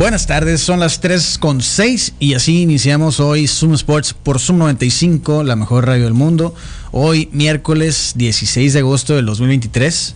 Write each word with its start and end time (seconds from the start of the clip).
Buenas 0.00 0.26
tardes, 0.26 0.62
son 0.62 0.80
las 0.80 1.02
3 1.02 1.36
con 1.36 1.60
6 1.60 2.14
y 2.18 2.32
así 2.32 2.62
iniciamos 2.62 3.20
hoy 3.20 3.46
Zoom 3.46 3.74
Sports 3.74 4.14
por 4.14 4.38
Zoom 4.40 4.56
95, 4.56 5.44
la 5.44 5.56
mejor 5.56 5.86
radio 5.86 6.04
del 6.04 6.14
mundo. 6.14 6.54
Hoy 6.90 7.28
miércoles 7.32 8.14
16 8.16 8.72
de 8.72 8.78
agosto 8.78 9.14
del 9.14 9.26
2023. 9.26 10.14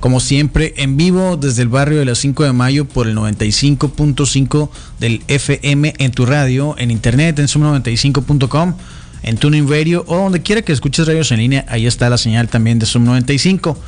Como 0.00 0.20
siempre, 0.20 0.72
en 0.78 0.96
vivo 0.96 1.36
desde 1.36 1.60
el 1.60 1.68
barrio 1.68 1.98
de 1.98 2.06
las 2.06 2.16
5 2.16 2.44
de 2.44 2.54
mayo 2.54 2.86
por 2.86 3.08
el 3.08 3.14
95.5 3.14 4.70
del 5.00 5.22
FM 5.28 5.92
en 5.98 6.12
tu 6.12 6.24
radio, 6.24 6.74
en 6.78 6.90
internet, 6.90 7.38
en 7.38 7.46
zoom95.com, 7.46 8.74
en 9.22 9.36
Tuning 9.36 9.68
Radio 9.68 10.02
o 10.08 10.16
donde 10.16 10.40
quiera 10.40 10.62
que 10.62 10.72
escuches 10.72 11.06
radios 11.06 11.30
en 11.30 11.40
línea, 11.40 11.66
ahí 11.68 11.86
está 11.86 12.08
la 12.08 12.16
señal 12.16 12.48
también 12.48 12.78
de 12.78 12.86
Zoom 12.86 13.04
95. 13.04 13.78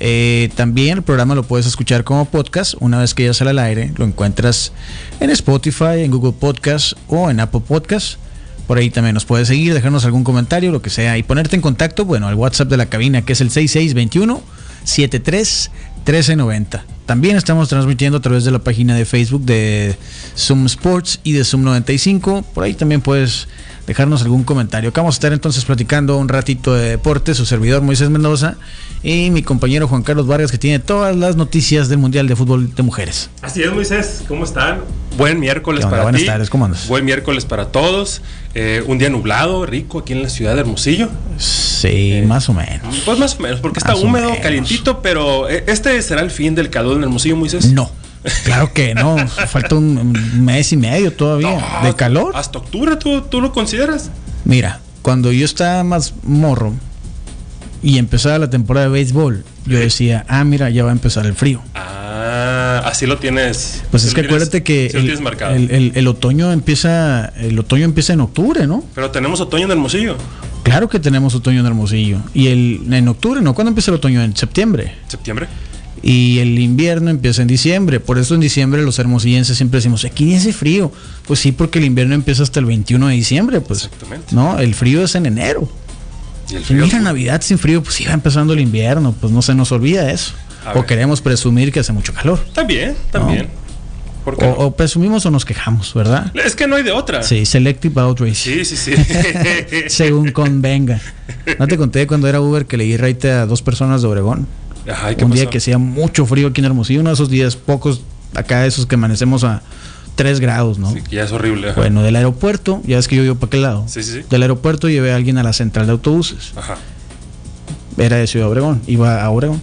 Eh, 0.00 0.50
también 0.54 0.98
el 0.98 1.02
programa 1.02 1.34
lo 1.34 1.42
puedes 1.42 1.66
escuchar 1.66 2.04
como 2.04 2.24
podcast. 2.26 2.74
Una 2.80 2.98
vez 2.98 3.14
que 3.14 3.24
ya 3.24 3.34
sale 3.34 3.50
al 3.50 3.58
aire, 3.58 3.92
lo 3.96 4.04
encuentras 4.04 4.72
en 5.20 5.30
Spotify, 5.30 6.02
en 6.02 6.10
Google 6.10 6.32
Podcast 6.32 6.94
o 7.08 7.30
en 7.30 7.40
Apple 7.40 7.62
Podcast. 7.66 8.18
Por 8.66 8.78
ahí 8.78 8.90
también 8.90 9.14
nos 9.14 9.24
puedes 9.24 9.48
seguir, 9.48 9.74
dejarnos 9.74 10.04
algún 10.04 10.24
comentario, 10.24 10.72
lo 10.72 10.82
que 10.82 10.90
sea, 10.90 11.16
y 11.16 11.22
ponerte 11.22 11.54
en 11.54 11.62
contacto, 11.62 12.04
bueno, 12.04 12.26
al 12.26 12.34
WhatsApp 12.34 12.68
de 12.68 12.76
la 12.76 12.86
cabina, 12.86 13.22
que 13.22 13.32
es 13.32 13.40
el 13.40 13.50
6621 13.50 14.42
73 14.82 15.70
1390. 15.98 16.84
También 17.06 17.36
estamos 17.36 17.68
transmitiendo 17.68 18.18
a 18.18 18.20
través 18.20 18.44
de 18.44 18.50
la 18.50 18.58
página 18.58 18.96
de 18.96 19.04
Facebook 19.04 19.42
de 19.42 19.96
Zoom 20.36 20.66
Sports 20.66 21.20
y 21.22 21.32
de 21.32 21.44
Zoom 21.44 21.62
95. 21.62 22.42
Por 22.54 22.64
ahí 22.64 22.74
también 22.74 23.00
puedes 23.00 23.46
dejarnos 23.86 24.22
algún 24.22 24.42
comentario. 24.42 24.90
Acá 24.90 25.02
vamos 25.02 25.14
a 25.14 25.18
estar 25.18 25.32
entonces 25.32 25.64
platicando 25.64 26.16
un 26.16 26.28
ratito 26.28 26.74
de 26.74 26.90
deporte, 26.90 27.34
su 27.34 27.46
servidor 27.46 27.82
Moisés 27.82 28.10
Mendoza 28.10 28.56
y 29.08 29.30
mi 29.30 29.40
compañero 29.44 29.86
Juan 29.86 30.02
Carlos 30.02 30.26
Vargas 30.26 30.50
que 30.50 30.58
tiene 30.58 30.80
todas 30.80 31.14
las 31.14 31.36
noticias 31.36 31.88
del 31.88 31.98
Mundial 31.98 32.26
de 32.26 32.34
Fútbol 32.34 32.74
de 32.74 32.82
Mujeres. 32.82 33.30
Así 33.40 33.62
es 33.62 33.72
Moisés, 33.72 34.24
¿cómo 34.26 34.42
están? 34.42 34.80
Buen 35.16 35.38
miércoles 35.38 35.86
para 35.86 36.02
Buenas 36.02 36.22
ti. 36.22 36.26
tardes, 36.26 36.50
¿cómo 36.50 36.64
andas? 36.64 36.88
Buen 36.88 37.04
miércoles 37.04 37.44
para 37.44 37.66
todos. 37.68 38.20
Eh, 38.54 38.82
un 38.84 38.98
día 38.98 39.08
nublado, 39.08 39.64
rico 39.64 40.00
aquí 40.00 40.12
en 40.12 40.24
la 40.24 40.28
ciudad 40.28 40.54
de 40.54 40.62
Hermosillo. 40.62 41.08
Sí, 41.38 42.20
más 42.26 42.48
o 42.48 42.52
menos. 42.52 43.02
Pues 43.04 43.16
más 43.20 43.36
o 43.38 43.42
menos, 43.42 43.60
porque 43.60 43.78
está 43.78 43.92
Más 43.92 44.02
húmedo, 44.02 44.32
calientito, 44.42 45.00
pero 45.02 45.48
eh, 45.48 45.62
este 45.68 46.02
será 46.02 46.20
el 46.22 46.32
fin 46.32 46.56
del 46.56 46.68
calor 46.68 46.96
en 46.96 47.04
Hermosillo, 47.04 47.36
Moisés. 47.36 47.72
No, 47.72 47.88
claro 48.42 48.72
que 48.72 48.96
no. 48.96 49.18
Falta 49.28 49.76
un 49.76 49.98
un 49.98 50.44
mes 50.44 50.72
y 50.72 50.76
medio 50.76 51.12
todavía 51.12 51.80
No, 51.80 51.86
de 51.86 51.94
calor. 51.94 52.32
Hasta 52.34 52.58
octubre, 52.58 52.96
¿tú, 52.96 53.20
tú 53.22 53.40
lo 53.40 53.52
consideras? 53.52 54.10
Mira, 54.44 54.80
cuando 55.02 55.30
yo 55.30 55.44
estaba 55.44 55.84
más 55.84 56.12
morro 56.24 56.72
y 57.86 57.98
empezaba 57.98 58.36
la 58.40 58.50
temporada 58.50 58.86
de 58.86 58.92
béisbol, 58.92 59.44
yo 59.64 59.78
decía, 59.78 60.24
ah, 60.28 60.42
mira, 60.42 60.70
ya 60.70 60.82
va 60.82 60.90
a 60.90 60.92
empezar 60.92 61.24
el 61.24 61.34
frío. 61.34 61.62
Ah, 61.74 62.82
así 62.84 63.06
lo 63.06 63.18
tienes. 63.18 63.84
Pues 63.92 64.02
es 64.04 64.10
que 64.12 64.22
tienes- 64.22 64.26
acuérdate 64.34 64.62
que 64.64 64.86
el, 64.86 64.92
tienes 65.02 65.20
marcado. 65.20 65.54
el- 65.54 65.70
el- 65.70 65.92
el 65.94 66.08
otoño 66.08 66.50
empieza, 66.52 67.26
el 67.36 67.56
otoño 67.58 67.84
empieza 67.84 68.12
en 68.12 68.20
octubre, 68.22 68.66
¿no? 68.66 68.82
Pero 68.94 69.10
tenemos 69.12 69.40
otoño 69.40 69.66
en 69.66 69.70
Hermosillo. 69.70 70.16
Claro 70.64 70.88
que 70.88 70.98
tenemos 70.98 71.34
otoño 71.36 71.60
en 71.60 71.66
Hermosillo. 71.66 72.18
Y 72.34 72.48
el, 72.48 72.80
en 72.90 73.06
octubre, 73.06 73.40
¿no? 73.40 73.54
¿Cuándo 73.54 73.68
empieza 73.68 73.92
el 73.92 73.96
otoño? 73.98 74.20
En 74.20 74.34
septiembre. 74.36 74.92
¿Septiembre? 75.06 75.46
Y 76.02 76.40
el 76.40 76.58
invierno 76.58 77.08
empieza 77.10 77.42
en 77.42 77.48
diciembre. 77.48 78.00
Por 78.00 78.18
eso 78.18 78.34
en 78.34 78.40
diciembre 78.40 78.82
los 78.82 78.98
hermosillenses 78.98 79.56
siempre 79.56 79.78
decimos, 79.78 80.04
aquí 80.04 80.24
ni 80.24 80.34
hace 80.34 80.52
frío. 80.52 80.90
Pues 81.26 81.38
sí, 81.38 81.52
porque 81.52 81.78
el 81.78 81.84
invierno 81.84 82.14
empieza 82.16 82.42
hasta 82.42 82.58
el 82.58 82.66
21 82.66 83.06
de 83.08 83.14
diciembre, 83.14 83.60
pues. 83.60 83.84
Exactamente. 83.84 84.34
No, 84.34 84.58
el 84.58 84.74
frío 84.74 85.04
es 85.04 85.14
en 85.14 85.26
enero. 85.26 85.68
El 86.50 86.64
frío. 86.64 86.84
mira, 86.84 87.00
Navidad 87.00 87.40
sin 87.42 87.58
frío, 87.58 87.82
pues 87.82 88.00
iba 88.00 88.12
empezando 88.12 88.52
el 88.52 88.60
invierno, 88.60 89.14
pues 89.20 89.32
no 89.32 89.42
se 89.42 89.54
nos 89.54 89.72
olvida 89.72 90.10
eso. 90.10 90.32
O 90.74 90.84
queremos 90.84 91.20
presumir 91.20 91.72
que 91.72 91.80
hace 91.80 91.92
mucho 91.92 92.12
calor. 92.12 92.40
También, 92.52 92.96
también. 93.10 93.48
¿Por 94.24 94.36
qué 94.36 94.44
O, 94.44 94.48
no? 94.48 94.54
o 94.54 94.76
presumimos 94.76 95.24
o 95.26 95.30
nos 95.30 95.44
quejamos, 95.44 95.94
¿verdad? 95.94 96.32
Es 96.44 96.56
que 96.56 96.66
no 96.66 96.74
hay 96.74 96.82
de 96.82 96.90
otra. 96.90 97.22
Sí, 97.22 97.46
selective 97.46 98.00
outrage. 98.00 98.34
Sí, 98.34 98.64
sí, 98.64 98.76
sí. 98.76 98.92
Según 99.86 100.32
convenga. 100.32 101.00
No 101.60 101.68
te 101.68 101.76
conté 101.76 102.08
cuando 102.08 102.26
era 102.26 102.40
Uber 102.40 102.66
que 102.66 102.76
le 102.76 102.82
di 102.84 102.96
raite 102.96 103.30
a 103.30 103.46
dos 103.46 103.62
personas 103.62 104.02
de 104.02 104.08
Obregón. 104.08 104.48
Ay, 105.02 105.14
¿qué 105.14 105.24
Un 105.24 105.30
día 105.30 105.46
que 105.46 105.58
hacía 105.58 105.78
mucho 105.78 106.26
frío 106.26 106.48
aquí 106.48 106.60
en 106.60 106.64
Hermosillo, 106.64 107.00
uno 107.00 107.10
de 107.10 107.14
esos 107.14 107.30
días 107.30 107.54
pocos, 107.54 108.00
acá 108.34 108.66
esos 108.66 108.86
que 108.86 108.96
amanecemos 108.96 109.44
a 109.44 109.62
3 110.16 110.40
grados, 110.40 110.78
¿no? 110.78 110.90
Sí, 110.92 111.00
que 111.02 111.16
ya 111.16 111.22
es 111.24 111.30
horrible. 111.32 111.70
ajá. 111.70 111.80
Bueno, 111.80 112.02
del 112.02 112.16
aeropuerto, 112.16 112.80
ya 112.84 112.98
es 112.98 113.06
que 113.06 113.14
yo 113.16 113.22
vivo 113.22 113.36
para 113.36 113.46
aquel 113.48 113.62
lado. 113.62 113.84
Sí, 113.86 114.02
sí, 114.02 114.12
sí. 114.12 114.22
Del 114.28 114.42
aeropuerto 114.42 114.88
llevé 114.88 115.12
a 115.12 115.16
alguien 115.16 115.38
a 115.38 115.42
la 115.44 115.52
central 115.52 115.86
de 115.86 115.92
autobuses. 115.92 116.52
Ajá. 116.56 116.76
Era 117.98 118.16
de 118.16 118.26
Ciudad 118.26 118.48
Obregón, 118.48 118.82
iba 118.88 119.22
a 119.22 119.30
Obregón. 119.30 119.62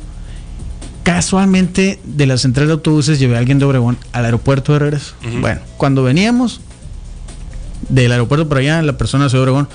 Casualmente, 1.04 2.00
de 2.06 2.26
la 2.26 2.38
central 2.38 2.68
de 2.68 2.74
autobuses 2.74 3.20
llevé 3.20 3.36
a 3.36 3.40
alguien 3.40 3.60
de 3.60 3.66
Obregón 3.66 3.98
al 4.14 4.24
aeropuerto 4.26 4.72
de 4.74 4.80
regreso. 4.80 5.16
Bueno, 5.42 5.60
cuando 5.78 6.02
veníamos 6.04 6.62
del 7.90 8.12
aeropuerto 8.14 8.48
para 8.48 8.62
allá, 8.62 8.82
la 8.82 8.98
persona 8.98 9.26
de 9.26 9.30
Ciudad 9.30 9.44
Obregón, 9.44 9.68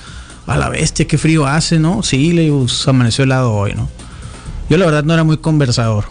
a 0.46 0.56
la 0.56 0.70
bestia, 0.70 1.06
qué 1.06 1.18
frío 1.18 1.46
hace, 1.46 1.78
¿no? 1.78 2.02
Sí, 2.02 2.32
le 2.32 2.42
digo, 2.42 2.66
"Se 2.68 2.88
amaneció 2.88 3.24
helado 3.24 3.52
hoy, 3.52 3.74
¿no? 3.74 3.88
Yo 4.70 4.78
la 4.78 4.86
verdad 4.86 5.04
no 5.04 5.12
era 5.12 5.22
muy 5.24 5.36
conversador, 5.36 6.06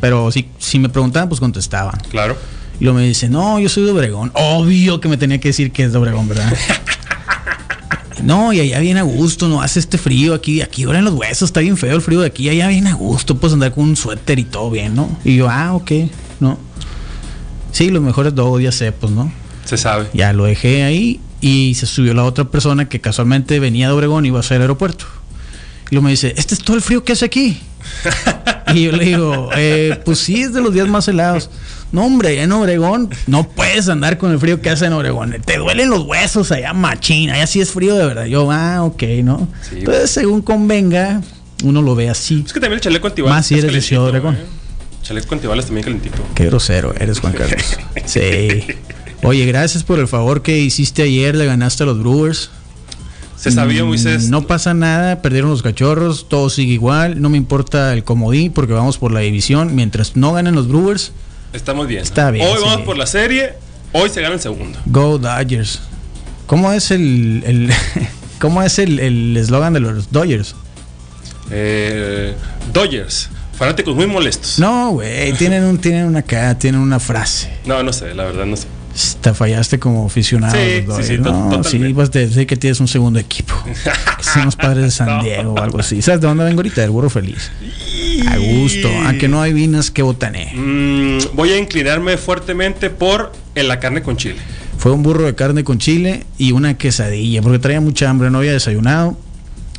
pero 0.00 0.30
si, 0.32 0.48
si 0.58 0.78
me 0.78 0.88
preguntaban, 0.88 1.28
pues 1.28 1.40
contestaban. 1.40 2.00
Claro. 2.10 2.36
Y 2.80 2.84
luego 2.84 2.98
me 2.98 3.06
dice, 3.06 3.28
no, 3.28 3.60
yo 3.60 3.68
soy 3.68 3.84
de 3.84 3.92
Obregón. 3.92 4.32
Obvio 4.34 5.00
que 5.00 5.08
me 5.08 5.16
tenía 5.16 5.38
que 5.38 5.48
decir 5.48 5.72
que 5.72 5.84
es 5.84 5.92
de 5.92 5.98
Obregón, 5.98 6.28
¿verdad? 6.28 6.52
no, 8.22 8.52
y 8.52 8.60
allá 8.60 8.78
viene 8.80 9.00
a 9.00 9.04
gusto, 9.04 9.48
no 9.48 9.62
hace 9.62 9.80
este 9.80 9.98
frío 9.98 10.34
aquí, 10.34 10.60
aquí 10.60 10.82
en 10.82 11.04
los 11.04 11.14
huesos, 11.14 11.48
está 11.48 11.60
bien 11.60 11.76
feo 11.76 11.94
el 11.94 12.02
frío 12.02 12.20
de 12.20 12.26
aquí, 12.26 12.48
allá 12.48 12.68
viene 12.68 12.90
a 12.90 12.94
gusto, 12.94 13.36
puedes 13.36 13.54
andar 13.54 13.72
con 13.72 13.84
un 13.84 13.96
suéter 13.96 14.38
y 14.38 14.44
todo 14.44 14.70
bien, 14.70 14.94
¿no? 14.94 15.16
Y 15.24 15.36
yo, 15.36 15.48
ah, 15.48 15.74
ok, 15.74 15.92
¿no? 16.40 16.58
Sí, 17.72 17.90
los 17.90 18.02
mejores 18.02 18.34
dos 18.34 18.60
ya 18.60 18.72
sé, 18.72 18.92
pues, 18.92 19.12
¿no? 19.12 19.32
Se 19.64 19.76
sabe. 19.76 20.08
Ya 20.12 20.32
lo 20.32 20.44
dejé 20.44 20.82
ahí 20.84 21.20
y 21.40 21.74
se 21.74 21.86
subió 21.86 22.14
la 22.14 22.24
otra 22.24 22.44
persona 22.44 22.88
que 22.88 23.00
casualmente 23.00 23.58
venía 23.60 23.88
de 23.88 23.94
Obregón 23.94 24.24
y 24.24 24.28
iba 24.28 24.40
hacia 24.40 24.56
el 24.56 24.62
aeropuerto. 24.62 25.06
Y 25.90 25.94
luego 25.94 26.04
me 26.04 26.10
dice, 26.10 26.34
¿este 26.36 26.54
es 26.54 26.62
todo 26.62 26.76
el 26.76 26.82
frío 26.82 27.04
que 27.04 27.12
hace 27.12 27.24
aquí? 27.24 27.60
y 28.74 28.84
yo 28.84 28.92
le 28.92 29.04
digo, 29.04 29.50
eh, 29.56 30.00
pues 30.04 30.18
sí, 30.18 30.42
es 30.42 30.52
de 30.52 30.60
los 30.60 30.72
días 30.72 30.88
más 30.88 31.08
helados. 31.08 31.50
No, 31.92 32.06
hombre, 32.06 32.42
en 32.42 32.50
Obregón 32.52 33.10
no 33.26 33.46
puedes 33.48 33.88
andar 33.88 34.16
con 34.18 34.32
el 34.32 34.38
frío 34.38 34.60
que 34.62 34.70
hace 34.70 34.86
en 34.86 34.94
Obregón. 34.94 35.36
Te 35.44 35.58
duelen 35.58 35.90
los 35.90 36.02
huesos 36.04 36.50
allá, 36.50 36.72
machín. 36.72 37.28
Allá 37.30 37.46
sí 37.46 37.60
es 37.60 37.70
frío 37.70 37.94
de 37.96 38.06
verdad. 38.06 38.24
Yo, 38.24 38.50
ah, 38.50 38.82
ok, 38.82 39.02
¿no? 39.22 39.46
Sí. 39.68 39.76
Entonces, 39.80 40.10
según 40.10 40.40
convenga, 40.40 41.20
uno 41.64 41.82
lo 41.82 41.94
ve 41.94 42.08
así. 42.08 42.42
Es 42.46 42.52
que 42.52 42.60
también 42.60 42.78
el 42.78 42.80
chaleco 42.80 43.06
antibales. 43.08 43.36
Más 43.36 43.46
si 43.46 43.54
es 43.56 43.64
eres 43.64 43.74
de 43.74 43.80
Ciudad 43.82 44.06
Obregón. 44.06 44.34
¿eh? 44.36 44.44
Chaleco 45.02 45.34
antibales 45.34 45.66
también 45.66 45.84
calentito. 45.84 46.16
Qué 46.34 46.46
grosero 46.46 46.94
eres, 46.98 47.20
Juan 47.20 47.34
Carlos. 47.34 47.78
Sí. 48.06 48.64
Oye, 49.24 49.44
gracias 49.46 49.84
por 49.84 49.98
el 49.98 50.08
favor 50.08 50.42
que 50.42 50.58
hiciste 50.58 51.02
ayer. 51.02 51.36
Le 51.36 51.44
ganaste 51.46 51.82
a 51.82 51.86
los 51.86 51.98
Brewers. 52.00 52.50
Se 53.36 53.50
sabía, 53.50 53.84
Mm, 53.84 53.88
Moisés. 53.88 54.28
No 54.30 54.46
pasa 54.46 54.72
nada, 54.72 55.20
perdieron 55.20 55.50
los 55.50 55.62
cachorros, 55.62 56.28
todo 56.28 56.48
sigue 56.48 56.72
igual, 56.74 57.20
no 57.20 57.28
me 57.28 57.36
importa 57.36 57.92
el 57.92 58.04
comodín 58.04 58.52
porque 58.52 58.72
vamos 58.72 58.98
por 58.98 59.10
la 59.12 59.18
división. 59.20 59.74
Mientras 59.74 60.14
no 60.16 60.32
ganen 60.32 60.54
los 60.54 60.68
Brewers, 60.68 61.10
Estamos 61.52 61.86
bien. 61.86 62.02
Está 62.02 62.30
bien, 62.30 62.46
Hoy 62.46 62.58
sí. 62.58 62.64
vamos 62.64 62.82
por 62.82 62.96
la 62.96 63.06
serie. 63.06 63.54
Hoy 63.92 64.08
se 64.10 64.20
gana 64.22 64.34
el 64.34 64.40
segundo. 64.40 64.78
go 64.86 65.18
Dodgers. 65.18 65.80
¿Cómo 66.46 66.72
es 66.72 66.90
el, 66.90 67.42
el 67.46 67.72
cómo 68.40 68.62
es 68.62 68.78
el 68.78 68.98
el 68.98 69.36
eslogan 69.36 69.72
de 69.74 69.80
los 69.80 70.10
Dodgers? 70.10 70.54
Eh, 71.50 72.34
Dodgers. 72.72 73.28
Fanáticos 73.56 73.94
muy 73.94 74.06
molestos. 74.06 74.58
No, 74.58 74.90
güey, 74.92 75.32
tienen 75.34 75.62
un 75.64 75.78
tienen 75.78 76.06
una 76.06 76.20
acá, 76.20 76.58
tienen 76.58 76.80
una 76.80 76.98
frase. 76.98 77.52
No, 77.66 77.82
no 77.82 77.92
sé, 77.92 78.14
la 78.14 78.24
verdad 78.24 78.46
no 78.46 78.56
sé. 78.56 78.66
Te 79.20 79.32
fallaste 79.32 79.78
como 79.78 80.06
aficionado. 80.06 80.54
Sí, 80.54 80.84
sí, 80.96 81.02
sí, 81.02 81.18
no, 81.18 81.64
sí, 81.64 81.92
vas 81.92 82.08
a 82.10 82.18
decir 82.18 82.46
que 82.46 82.56
tienes 82.56 82.80
un 82.80 82.88
segundo 82.88 83.18
equipo. 83.18 83.54
Que 84.16 84.24
son 84.24 84.44
los 84.44 84.56
padres 84.56 84.84
de 84.84 84.90
San 84.90 85.08
No. 85.08 85.22
Diego 85.22 85.54
o 85.54 85.58
algo 85.58 85.80
así. 85.80 86.00
¿Sabes 86.02 86.20
de 86.20 86.28
dónde 86.28 86.44
vengo 86.44 86.58
ahorita? 86.58 86.80
Del 86.80 86.90
burro 86.90 87.10
feliz. 87.10 87.50
A 88.28 88.36
gusto. 88.36 88.88
Aunque 89.06 89.28
no 89.28 89.42
adivinas 89.42 89.90
qué 89.90 90.02
botané. 90.02 90.52
Mm, 90.54 91.34
voy 91.34 91.50
a 91.52 91.58
inclinarme 91.58 92.16
fuertemente 92.16 92.90
por 92.90 93.32
en 93.54 93.68
la 93.68 93.80
carne 93.80 94.02
con 94.02 94.16
chile. 94.16 94.36
Fue 94.78 94.92
un 94.92 95.02
burro 95.02 95.24
de 95.24 95.34
carne 95.34 95.64
con 95.64 95.78
chile 95.78 96.24
y 96.38 96.52
una 96.52 96.76
quesadilla, 96.76 97.42
porque 97.42 97.58
traía 97.58 97.80
mucha 97.80 98.10
hambre, 98.10 98.30
no 98.30 98.38
había 98.38 98.52
desayunado. 98.52 99.16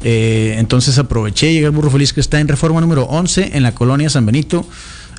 Eh, 0.04 0.56
entonces 0.58 0.98
aproveché, 0.98 1.54
llegué 1.54 1.66
al 1.66 1.72
burro 1.72 1.90
feliz 1.90 2.14
que 2.14 2.20
está 2.20 2.40
en 2.40 2.48
reforma 2.48 2.82
número 2.82 3.04
11 3.04 3.52
en 3.54 3.64
la 3.64 3.74
colonia 3.74 4.10
San 4.10 4.26
Benito. 4.26 4.66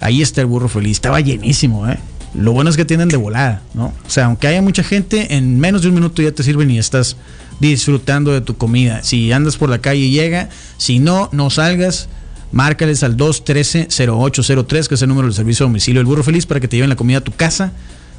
Ahí 0.01 0.23
está 0.23 0.41
el 0.41 0.47
burro 0.47 0.69
feliz, 0.69 0.93
estaba 0.99 1.21
llenísimo, 1.21 1.89
¿eh? 1.89 1.99
Lo 2.35 2.53
bueno 2.53 2.69
es 2.69 2.77
que 2.77 2.85
tienen 2.85 3.09
de 3.09 3.17
volada, 3.17 3.63
¿no? 3.75 3.87
O 4.07 4.11
sea, 4.11 4.27
aunque 4.27 4.49
haya 4.49 4.61
mucha 4.61 4.83
gente, 4.83 5.37
en 5.37 5.61
menos 5.61 5.83
de 5.83 5.89
un 5.89 5.95
minuto 5.95 6.21
ya 6.21 6.33
te 6.33 6.43
sirven 6.43 6.71
y 6.71 6.79
estás 6.79 7.17
disfrutando 7.61 8.33
de 8.33 8.41
tu 8.41 8.57
comida. 8.57 9.03
Si 9.03 9.33
andas 9.33 9.57
por 9.57 9.71
la 9.71 9.79
calle, 9.79 10.11
llega. 10.11 10.49
Si 10.77 10.99
no, 10.99 11.29
no 11.33 11.51
salgas. 11.51 12.09
Márcales 12.51 13.03
al 13.03 13.17
213-0803, 13.17 14.87
que 14.87 14.95
es 14.95 15.03
el 15.03 15.09
número 15.09 15.27
del 15.27 15.35
servicio 15.35 15.65
de 15.65 15.71
domicilio 15.71 16.01
del 16.01 16.07
Burro 16.07 16.23
Feliz, 16.23 16.47
para 16.47 16.61
que 16.61 16.69
te 16.69 16.77
lleven 16.77 16.91
la 16.91 16.97
comida 16.97 17.19
a 17.19 17.21
tu 17.21 17.33
casa 17.33 17.73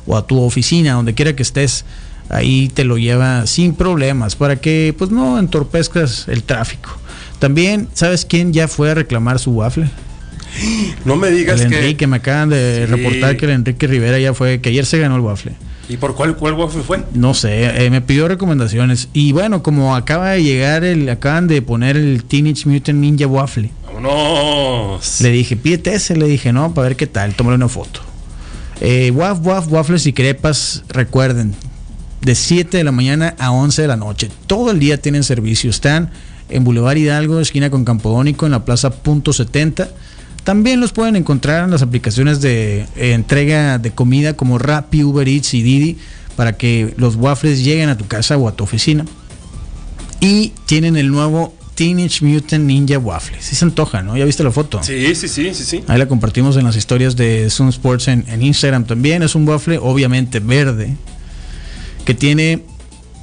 o 0.06 0.18
a 0.18 0.28
tu 0.28 0.42
oficina, 0.42 0.94
donde 0.94 1.14
quiera 1.14 1.36
que 1.36 1.44
estés. 1.44 1.86
Ahí 2.30 2.70
te 2.70 2.84
lo 2.84 2.98
lleva 2.98 3.48
sin 3.48 3.76
problemas, 3.76 4.36
para 4.36 4.56
que 4.58 4.94
pues 4.98 5.12
no 5.12 5.40
entorpezcas 5.40 6.28
el 6.28 6.44
tráfico. 6.44 6.90
También, 7.40 7.88
¿sabes 7.94 8.26
quién 8.26 8.52
ya 8.52 8.68
fue 8.68 8.92
a 8.92 8.96
reclamar 8.96 9.40
su 9.40 9.52
waffle? 9.52 9.90
No 11.06 11.16
me 11.16 11.30
digas 11.32 11.62
el 11.62 11.70
que. 11.70 11.78
Enrique, 11.78 12.08
me 12.08 12.18
acaban 12.18 12.50
de 12.50 12.86
Sí. 12.88 12.92
reportar 12.92 13.38
que 13.38 13.46
el 13.46 13.52
Enrique 13.52 13.88
Rivera 13.88 14.20
ya 14.20 14.34
fue, 14.34 14.62
que 14.62 14.70
ayer 14.70 14.86
se 14.86 15.00
ganó 15.00 15.16
el 15.16 15.22
waffle. 15.22 15.54
¿Y 15.88 15.98
por 15.98 16.16
cuál, 16.16 16.36
cuál 16.36 16.54
waffle 16.54 16.82
fue? 16.82 17.04
No 17.14 17.34
sé, 17.36 17.86
eh, 17.86 17.90
me 17.92 18.02
pidió 18.02 18.28
recomendaciones. 18.28 19.10
Y 19.14 19.34
bueno, 19.34 19.62
como 19.62 19.96
acaba 19.96 20.32
de 20.32 20.42
llegar, 20.44 20.84
el, 20.84 21.08
acaban 21.10 21.48
de 21.48 21.62
poner 21.62 21.96
el 21.96 22.24
Teenage 22.24 22.68
Mutant 22.68 22.98
Ninja 23.00 23.28
Waffle. 23.28 23.70
Vámonos. 23.86 25.22
Le 25.22 25.30
dije, 25.30 25.56
pídete 25.56 25.94
ese, 25.94 26.16
le 26.16 26.26
dije, 26.28 26.52
no, 26.52 26.74
para 26.74 26.88
ver 26.88 26.98
qué 26.98 27.06
tal, 27.08 27.36
tómale 27.36 27.56
una 27.58 27.70
foto. 27.70 28.02
Eh, 28.82 29.12
waf, 29.12 29.40
waf, 29.46 29.72
waffles 29.72 30.06
y 30.08 30.14
crepas, 30.14 30.84
recuerden, 30.90 31.54
de 32.22 32.34
7 32.36 32.78
de 32.78 32.84
la 32.84 32.92
mañana 32.92 33.36
a 33.38 33.52
11 33.52 33.84
de 33.84 33.88
la 33.88 33.96
noche. 33.96 34.30
Todo 34.48 34.72
el 34.72 34.80
día 34.80 34.98
tienen 35.00 35.24
servicio. 35.24 35.70
Están 35.70 36.10
en 36.50 36.64
Boulevard 36.64 36.98
Hidalgo, 36.98 37.40
esquina 37.40 37.70
con 37.70 37.86
Campodónico, 37.86 38.46
en 38.48 38.54
la 38.54 38.66
plaza 38.66 38.90
Punto 38.90 39.34
70. 39.34 39.88
También 40.46 40.80
los 40.80 40.94
pueden 40.94 41.16
encontrar 41.16 41.66
en 41.66 41.72
las 41.72 41.82
aplicaciones 41.82 42.40
de 42.40 42.86
eh, 42.96 43.14
entrega 43.14 43.80
de 43.80 43.92
comida 43.92 44.36
como 44.36 44.60
Rappi, 44.60 45.04
Uber 45.04 45.28
Eats 45.28 45.56
y 45.56 45.64
Didi 45.64 45.98
para 46.36 46.54
que 46.54 46.94
los 46.98 47.16
waffles 47.16 47.64
lleguen 47.64 47.90
a 47.90 47.98
tu 47.98 48.06
casa 48.06 48.38
o 48.38 48.48
a 48.48 48.52
tu 48.52 48.64
oficina. 48.64 49.06
Y 50.20 50.54
tienen 50.68 50.98
el 50.98 51.10
nuevo 51.10 51.56
Teenage 51.74 52.24
Mutant 52.24 52.64
Ninja 52.64 53.00
Waffle. 53.00 53.38
Sí 53.42 53.56
se 53.56 53.66
antoja, 53.66 54.04
¿no? 54.04 54.16
¿Ya 54.16 54.24
viste 54.24 54.44
la 54.44 54.52
foto? 54.52 54.84
Sí, 54.84 55.16
sí, 55.16 55.28
sí, 55.28 55.52
sí, 55.56 55.64
sí. 55.64 55.84
Ahí 55.88 55.98
la 55.98 56.08
compartimos 56.08 56.56
en 56.58 56.66
las 56.66 56.76
historias 56.76 57.16
de 57.16 57.50
Sun 57.50 57.70
Sports 57.70 58.08
en, 58.08 58.24
en 58.28 58.44
Instagram 58.44 58.86
también. 58.86 59.24
Es 59.24 59.34
un 59.34 59.48
waffle 59.48 59.80
obviamente 59.82 60.40
verde 60.40 60.96
que 62.06 62.14
tiene 62.14 62.62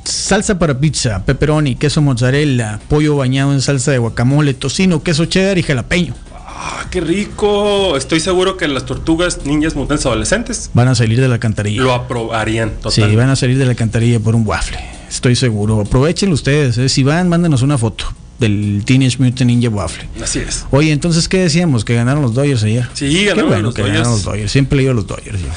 salsa 0.04 0.58
para 0.58 0.80
pizza, 0.80 1.24
pepperoni, 1.24 1.76
queso 1.76 2.02
mozzarella, 2.02 2.80
pollo 2.88 3.16
bañado 3.16 3.52
en 3.52 3.60
salsa 3.60 3.92
de 3.92 3.98
guacamole, 3.98 4.54
tocino, 4.54 5.04
queso 5.04 5.26
cheddar 5.26 5.56
y 5.58 5.62
jalapeño. 5.62 6.14
Ah, 6.64 6.86
qué 6.90 7.00
rico. 7.00 7.96
Estoy 7.96 8.20
seguro 8.20 8.56
que 8.56 8.68
las 8.68 8.86
tortugas 8.86 9.44
niñas 9.44 9.74
mutantes 9.74 10.06
adolescentes 10.06 10.70
Van 10.74 10.86
a 10.86 10.94
salir 10.94 11.20
de 11.20 11.26
la 11.26 11.34
alcantarilla. 11.34 11.82
lo 11.82 11.92
aprobarían 11.92 12.72
Sí, 12.88 13.00
van 13.16 13.30
a 13.30 13.36
salir 13.36 13.58
de 13.58 13.64
la 13.64 13.70
alcantarilla 13.72 14.20
por 14.20 14.36
un 14.36 14.46
waffle. 14.46 14.78
Estoy 15.08 15.34
seguro. 15.34 15.80
Aprovechenlo 15.80 16.34
ustedes. 16.34 16.78
¿eh? 16.78 16.88
Si 16.88 17.02
van, 17.02 17.28
mándenos 17.28 17.62
una 17.62 17.78
foto 17.78 18.04
del 18.38 18.82
Teenage 18.84 19.18
Mutant 19.18 19.48
Ninja 19.50 19.68
Waffle. 19.70 20.08
Así 20.22 20.38
es. 20.38 20.64
Oye, 20.70 20.92
entonces, 20.92 21.28
¿qué 21.28 21.38
decíamos? 21.38 21.84
Que 21.84 21.94
ganaron 21.94 22.22
los 22.22 22.34
Dodgers 22.34 22.62
ayer. 22.62 22.88
Sí, 22.92 23.10
Qué 23.12 23.24
ganaron 23.26 23.50
bueno 23.50 23.62
los 23.64 23.74
que 23.74 23.82
Dodgers. 23.82 23.98
ganaron 23.98 24.12
los 24.14 24.24
Dodgers. 24.24 24.52
Siempre 24.52 24.78
he 24.78 24.82
ido 24.82 24.92
a 24.92 24.94
los 24.94 25.06
Dodgers 25.06 25.38
yo. 25.40 25.48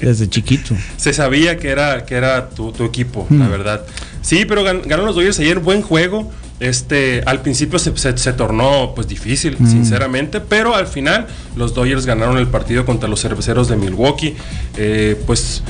Desde 0.00 0.28
chiquito. 0.28 0.74
Se 0.96 1.12
sabía 1.12 1.56
que 1.56 1.68
era 1.70 2.50
tu, 2.50 2.72
tu 2.72 2.84
equipo, 2.84 3.26
la 3.30 3.48
verdad. 3.48 3.84
Sí, 4.22 4.44
pero 4.44 4.64
gan- 4.64 4.82
ganaron 4.82 5.06
los 5.06 5.14
Dodgers 5.16 5.38
ayer, 5.40 5.58
buen 5.58 5.82
juego. 5.82 6.30
Este, 6.58 7.22
al 7.26 7.42
principio 7.42 7.78
se, 7.78 7.94
se- 7.96 8.16
se 8.16 8.32
tornó 8.32 8.92
pues 8.94 9.08
difícil, 9.08 9.56
Hmm. 9.58 9.70
sinceramente, 9.70 10.40
pero 10.40 10.74
al 10.74 10.86
final 10.86 11.26
los 11.54 11.74
Dodgers 11.74 12.06
ganaron 12.06 12.38
el 12.38 12.46
partido 12.46 12.86
contra 12.86 13.08
los 13.08 13.20
cerveceros 13.20 13.68
de 13.68 13.76
Milwaukee. 13.76 14.34
Eh, 14.76 15.20
pues 15.26 15.62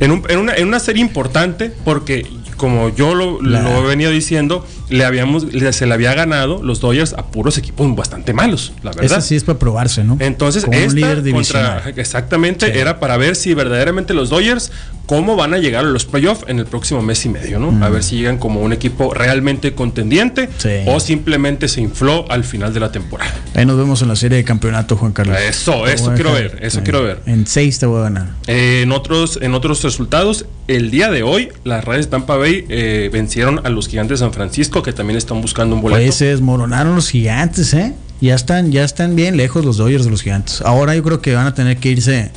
en, 0.00 0.10
un- 0.10 0.24
en 0.28 0.38
una, 0.38 0.54
en 0.54 0.68
una 0.68 0.78
serie 0.80 1.00
importante, 1.00 1.72
porque 1.84 2.26
como 2.58 2.88
yo 2.94 3.14
lo, 3.14 3.40
lo 3.42 3.84
he 3.84 3.86
venido 3.86 4.10
diciendo, 4.10 4.66
le 4.88 5.04
habíamos, 5.04 5.46
se 5.72 5.86
le 5.86 5.94
había 5.94 6.14
ganado 6.14 6.62
los 6.62 6.80
Dodgers 6.80 7.12
a 7.14 7.26
puros 7.26 7.58
equipos 7.58 7.94
bastante 7.96 8.32
malos, 8.32 8.72
la 8.82 8.90
verdad. 8.90 9.04
Esa 9.04 9.20
sí 9.20 9.36
es 9.36 9.44
para 9.44 9.58
probarse, 9.58 10.04
¿no? 10.04 10.16
Entonces, 10.20 10.64
Como 10.64 10.76
un 10.76 10.82
esta 10.84 10.94
líder 10.94 11.32
contra, 11.32 11.82
exactamente, 11.96 12.66
Sí. 12.66 12.78
era 12.78 13.00
para 13.00 13.16
ver 13.16 13.36
si 13.36 13.54
verdaderamente 13.54 14.14
los 14.14 14.30
Dodgers, 14.30 14.70
cómo 15.06 15.36
van 15.36 15.54
a 15.54 15.58
llegar 15.58 15.84
a 15.84 15.88
los 15.88 16.04
playoffs 16.04 16.44
en 16.48 16.58
el 16.58 16.66
próximo 16.66 17.00
mes 17.02 17.24
y 17.24 17.28
medio, 17.28 17.58
¿no? 17.60 17.84
A 17.84 17.88
ver 17.88 18.02
si 18.02 18.16
llegan 18.16 18.38
como 18.38 18.60
un 18.60 18.72
equipo 18.72 19.14
realmente 19.14 19.72
contendiente 19.72 20.48
Sí. 20.58 20.70
o 20.86 20.98
simplemente 20.98 21.68
se 21.68 21.80
infló 21.80 22.24
al 22.30 22.42
final 22.44 22.74
de 22.74 22.80
la 22.80 22.90
temporada. 22.90 23.32
Ahí 23.54 23.64
nos 23.66 23.76
vemos 23.78 24.02
en 24.02 24.08
la 24.08 24.16
serie 24.16 24.38
de 24.38 24.44
campeonato, 24.44 24.96
Juan 24.96 25.12
Carlos. 25.12 25.36
Eso, 25.48 25.86
eso 25.86 26.12
quiero 26.14 26.32
ver, 26.32 26.58
eso 26.60 26.80
quiero 26.82 27.02
ver. 27.02 27.20
En 27.26 27.46
seis 27.46 27.78
te 27.78 27.86
voy 27.86 28.00
a 28.00 28.04
ganar. 28.04 28.26
Eh, 28.48 28.80
en, 28.82 28.90
otros, 28.92 29.38
en 29.40 29.54
otros 29.54 29.82
resultados, 29.84 30.46
el 30.66 30.90
día 30.90 31.10
de 31.10 31.22
hoy, 31.22 31.50
las 31.64 31.84
Rays 31.84 32.06
de 32.06 32.10
Tampa 32.10 32.36
Bay 32.36 32.64
eh, 32.68 33.08
vencieron 33.12 33.60
a 33.64 33.68
los 33.68 33.86
Gigantes 33.88 34.18
de 34.18 34.24
San 34.26 34.32
Francisco, 34.32 34.75
que 34.82 34.92
también 34.92 35.16
están 35.16 35.40
buscando 35.40 35.74
un 35.76 35.82
boleto. 35.82 36.00
Oye, 36.00 36.12
se 36.12 36.26
desmoronaron 36.26 36.94
los 36.94 37.08
gigantes, 37.10 37.72
¿eh? 37.74 37.94
Ya 38.20 38.34
están, 38.34 38.72
ya 38.72 38.82
están 38.84 39.14
bien 39.16 39.36
lejos 39.36 39.64
los 39.64 39.76
Dodgers 39.76 40.04
de 40.04 40.10
los 40.10 40.22
gigantes. 40.22 40.62
Ahora 40.62 40.94
yo 40.94 41.02
creo 41.02 41.20
que 41.20 41.34
van 41.34 41.46
a 41.46 41.54
tener 41.54 41.76
que 41.76 41.90
irse 41.90 42.30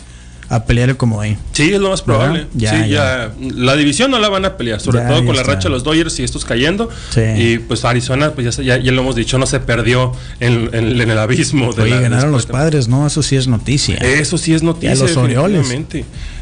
a 0.52 0.66
pelear 0.66 0.90
el 0.90 0.98
comodín. 0.98 1.38
Sí, 1.54 1.72
es 1.72 1.80
lo 1.80 1.92
más 1.92 2.02
probable. 2.02 2.48
Ya, 2.56 2.84
sí, 2.84 2.90
ya. 2.90 3.32
La 3.40 3.76
división 3.76 4.10
no 4.10 4.18
la 4.18 4.30
van 4.30 4.46
a 4.46 4.58
pelear, 4.58 4.82
sobre 4.82 5.00
Ya, 5.00 5.08
todo 5.08 5.18
con 5.24 5.36
la 5.36 5.42
está. 5.42 5.54
racha 5.54 5.68
de 5.70 5.74
los 5.76 5.84
Dodgers 5.84 6.20
y 6.20 6.24
estos 6.24 6.44
cayendo. 6.44 6.90
Sí. 7.12 7.22
Y 7.38 7.60
pues 7.60 7.86
Arizona, 7.86 8.32
pues 8.32 8.58
ya, 8.58 8.64
ya, 8.64 8.78
ya 8.84 8.92
lo 8.92 9.02
hemos 9.02 9.16
dicho, 9.16 9.38
no 9.38 9.46
se 9.46 9.60
perdió 9.60 10.12
en, 10.40 10.70
en- 10.74 11.00
en 11.02 11.10
el 11.12 11.18
abismo. 11.20 11.72
De 11.72 11.84
Oye, 11.84 11.92
la- 11.96 12.02
ganaron 12.02 12.32
los 12.32 12.48
padres, 12.48 12.88
¿no? 12.88 13.06
Eso 13.06 13.22
sí 13.22 13.36
es 13.36 13.48
noticia. 13.48 13.96
Eso 13.98 14.38
sí 14.40 14.54
es 14.56 14.64
noticia. 14.64 14.96
Los 14.96 15.16
Orioles. 15.18 15.68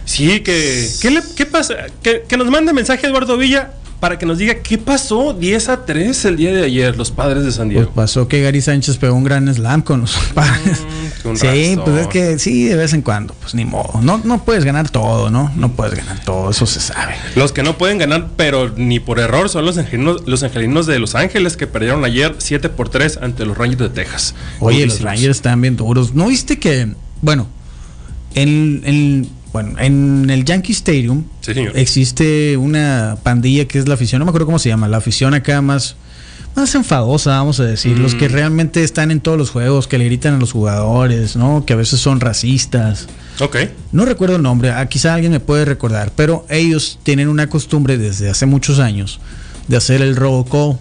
Sí, 0.06 0.40
que. 0.40 0.90
¿Qué, 1.02 1.12
le- 1.12 1.22
qué 1.36 1.46
pasa? 1.46 1.76
Que, 2.02 2.24
que 2.28 2.38
nos 2.38 2.50
mande 2.50 2.72
mensaje 2.74 3.06
Eduardo 3.08 3.38
Villa 3.38 3.72
para 4.00 4.20
que 4.20 4.26
nos 4.28 4.38
diga 4.38 4.56
qué 4.56 4.78
pasó 4.78 5.34
10 5.34 5.70
a 5.70 5.86
3 5.86 6.26
el 6.26 6.38
día 6.38 6.52
de 6.54 6.64
ayer, 6.66 6.96
los 6.96 7.10
padres 7.12 7.44
de 7.44 7.52
San 7.52 7.68
Pues 7.68 7.78
Diego. 7.78 7.92
pasó 7.94 8.28
que 8.28 8.42
Gary 8.44 8.62
Sánchez 8.62 8.98
pegó 8.98 9.16
un 9.16 9.24
gran 9.24 9.52
slam 9.54 9.82
con 9.82 10.02
los 10.02 10.16
padres. 10.36 10.80
con 11.24 11.36
sí, 11.36 11.48
razón. 11.76 11.84
pues 11.86 11.98
es 12.02 12.08
que 12.08 12.40
sí, 12.40 12.66
de 12.66 12.76
vez 12.76 12.94
en 12.94 13.02
cuando, 13.02 13.34
pues 13.34 13.56
ni 13.56 13.66
modo. 13.66 14.00
No, 14.02 14.22
no 14.24 14.44
puedes 14.44 14.64
ganar 14.66 14.90
todo, 14.90 15.30
¿no? 15.32 15.52
No 15.56 15.72
puedes 15.72 15.96
ganar 15.96 16.24
todo, 16.24 16.52
eso 16.52 16.66
se 16.68 16.80
sabe. 16.80 17.16
Los 17.36 17.52
que 17.54 17.64
no 17.64 17.78
pueden 17.78 17.98
ganar, 17.98 18.28
pero 18.36 18.72
ni 18.78 19.00
por 19.00 19.20
error, 19.20 19.50
son 19.50 19.66
los 19.66 19.78
angelinos, 19.78 20.22
los 20.28 20.44
angelinos 20.44 20.86
de 20.86 21.00
Los 21.00 21.16
Ángeles 21.16 21.58
que 21.58 21.66
perdieron 21.66 22.06
ayer 22.06 22.36
7 22.38 22.70
por 22.70 22.90
3 22.90 23.18
ante 23.24 23.46
los 23.46 23.58
Rangers 23.58 23.80
de 23.82 23.90
Texas. 23.90 24.36
Oye, 24.60 24.86
los. 24.86 25.02
Rangers 25.02 25.38
están 25.38 25.60
bien 25.62 25.76
duros. 25.76 26.14
¿No 26.14 26.28
viste 26.28 26.60
que, 26.60 26.88
bueno, 27.22 27.48
en, 28.36 28.82
en- 28.86 29.37
bueno, 29.64 29.80
en 29.80 30.30
el 30.30 30.46
Yankee 30.46 30.72
Stadium 30.74 31.24
Sí, 31.42 31.54
existe 31.74 32.58
una 32.58 33.18
pandilla 33.24 33.66
que 33.68 33.80
es 33.80 33.88
la 33.88 33.96
afición, 33.96 34.20
no 34.20 34.26
me 34.26 34.30
acuerdo 34.30 34.46
cómo 34.46 34.60
se 34.60 34.70
llama, 34.70 34.88
la 34.88 34.98
afición 34.98 35.34
acá 35.34 35.62
más, 35.62 35.96
más 36.56 36.76
enfadosa, 36.76 37.32
vamos 37.32 37.60
a 37.60 37.64
decir, 37.64 37.98
los 37.98 38.14
Mm. 38.14 38.18
que 38.20 38.28
realmente 38.28 38.84
están 38.84 39.10
en 39.12 39.20
todos 39.20 39.38
los 39.38 39.50
juegos, 39.50 39.88
que 39.88 39.98
le 39.98 40.06
gritan 40.06 40.36
a 40.36 40.38
los 40.38 40.52
jugadores, 40.52 41.36
¿no? 41.36 41.66
Que 41.66 41.74
a 41.74 41.76
veces 41.76 42.00
son 42.00 42.20
racistas. 42.20 43.08
Ok. 43.40 43.58
No 43.92 44.06
recuerdo 44.06 44.36
el 44.36 44.42
nombre, 44.44 44.72
ah, 44.72 44.86
quizá 44.88 45.14
alguien 45.16 45.32
me 45.32 45.40
puede 45.40 45.66
recordar, 45.66 46.12
pero 46.16 46.46
ellos 46.50 47.00
tienen 47.04 47.30
una 47.30 47.48
costumbre 47.50 47.98
desde 47.98 48.30
hace 48.30 48.46
muchos 48.46 48.78
años 48.80 49.20
de 49.68 49.78
hacer 49.78 50.02
el 50.02 50.16
robocall, 50.16 50.78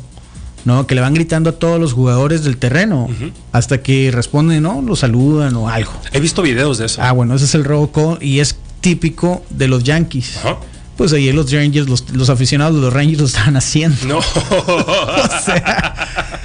¿no? 0.64 0.86
Que 0.86 0.94
le 0.96 1.00
van 1.00 1.14
gritando 1.14 1.50
a 1.50 1.52
todos 1.52 1.78
los 1.78 1.92
jugadores 1.92 2.42
del 2.42 2.56
terreno 2.56 3.08
hasta 3.52 3.82
que 3.82 4.10
responden, 4.12 4.62
¿no? 4.64 4.82
Lo 4.82 4.96
saludan 4.96 5.54
o 5.54 5.68
algo. 5.68 5.92
He 6.12 6.18
visto 6.20 6.42
videos 6.42 6.78
de 6.78 6.86
eso. 6.86 7.00
Ah, 7.02 7.12
bueno, 7.12 7.34
ese 7.36 7.44
es 7.44 7.54
el 7.54 7.64
robocall 7.64 8.18
y 8.20 8.40
es 8.40 8.56
típico 8.86 9.44
de 9.50 9.66
los 9.66 9.82
Yankees. 9.82 10.36
Ajá. 10.36 10.58
Pues 10.96 11.12
ahí 11.12 11.32
los 11.32 11.50
Rangers, 11.50 11.88
los, 11.88 12.08
los 12.10 12.30
aficionados 12.30 12.76
de 12.76 12.82
los 12.82 12.92
Rangers 12.92 13.18
lo 13.20 13.26
estaban 13.26 13.56
haciendo. 13.56 13.96
No. 14.06 14.18
O 14.68 15.44
sea, 15.44 16.40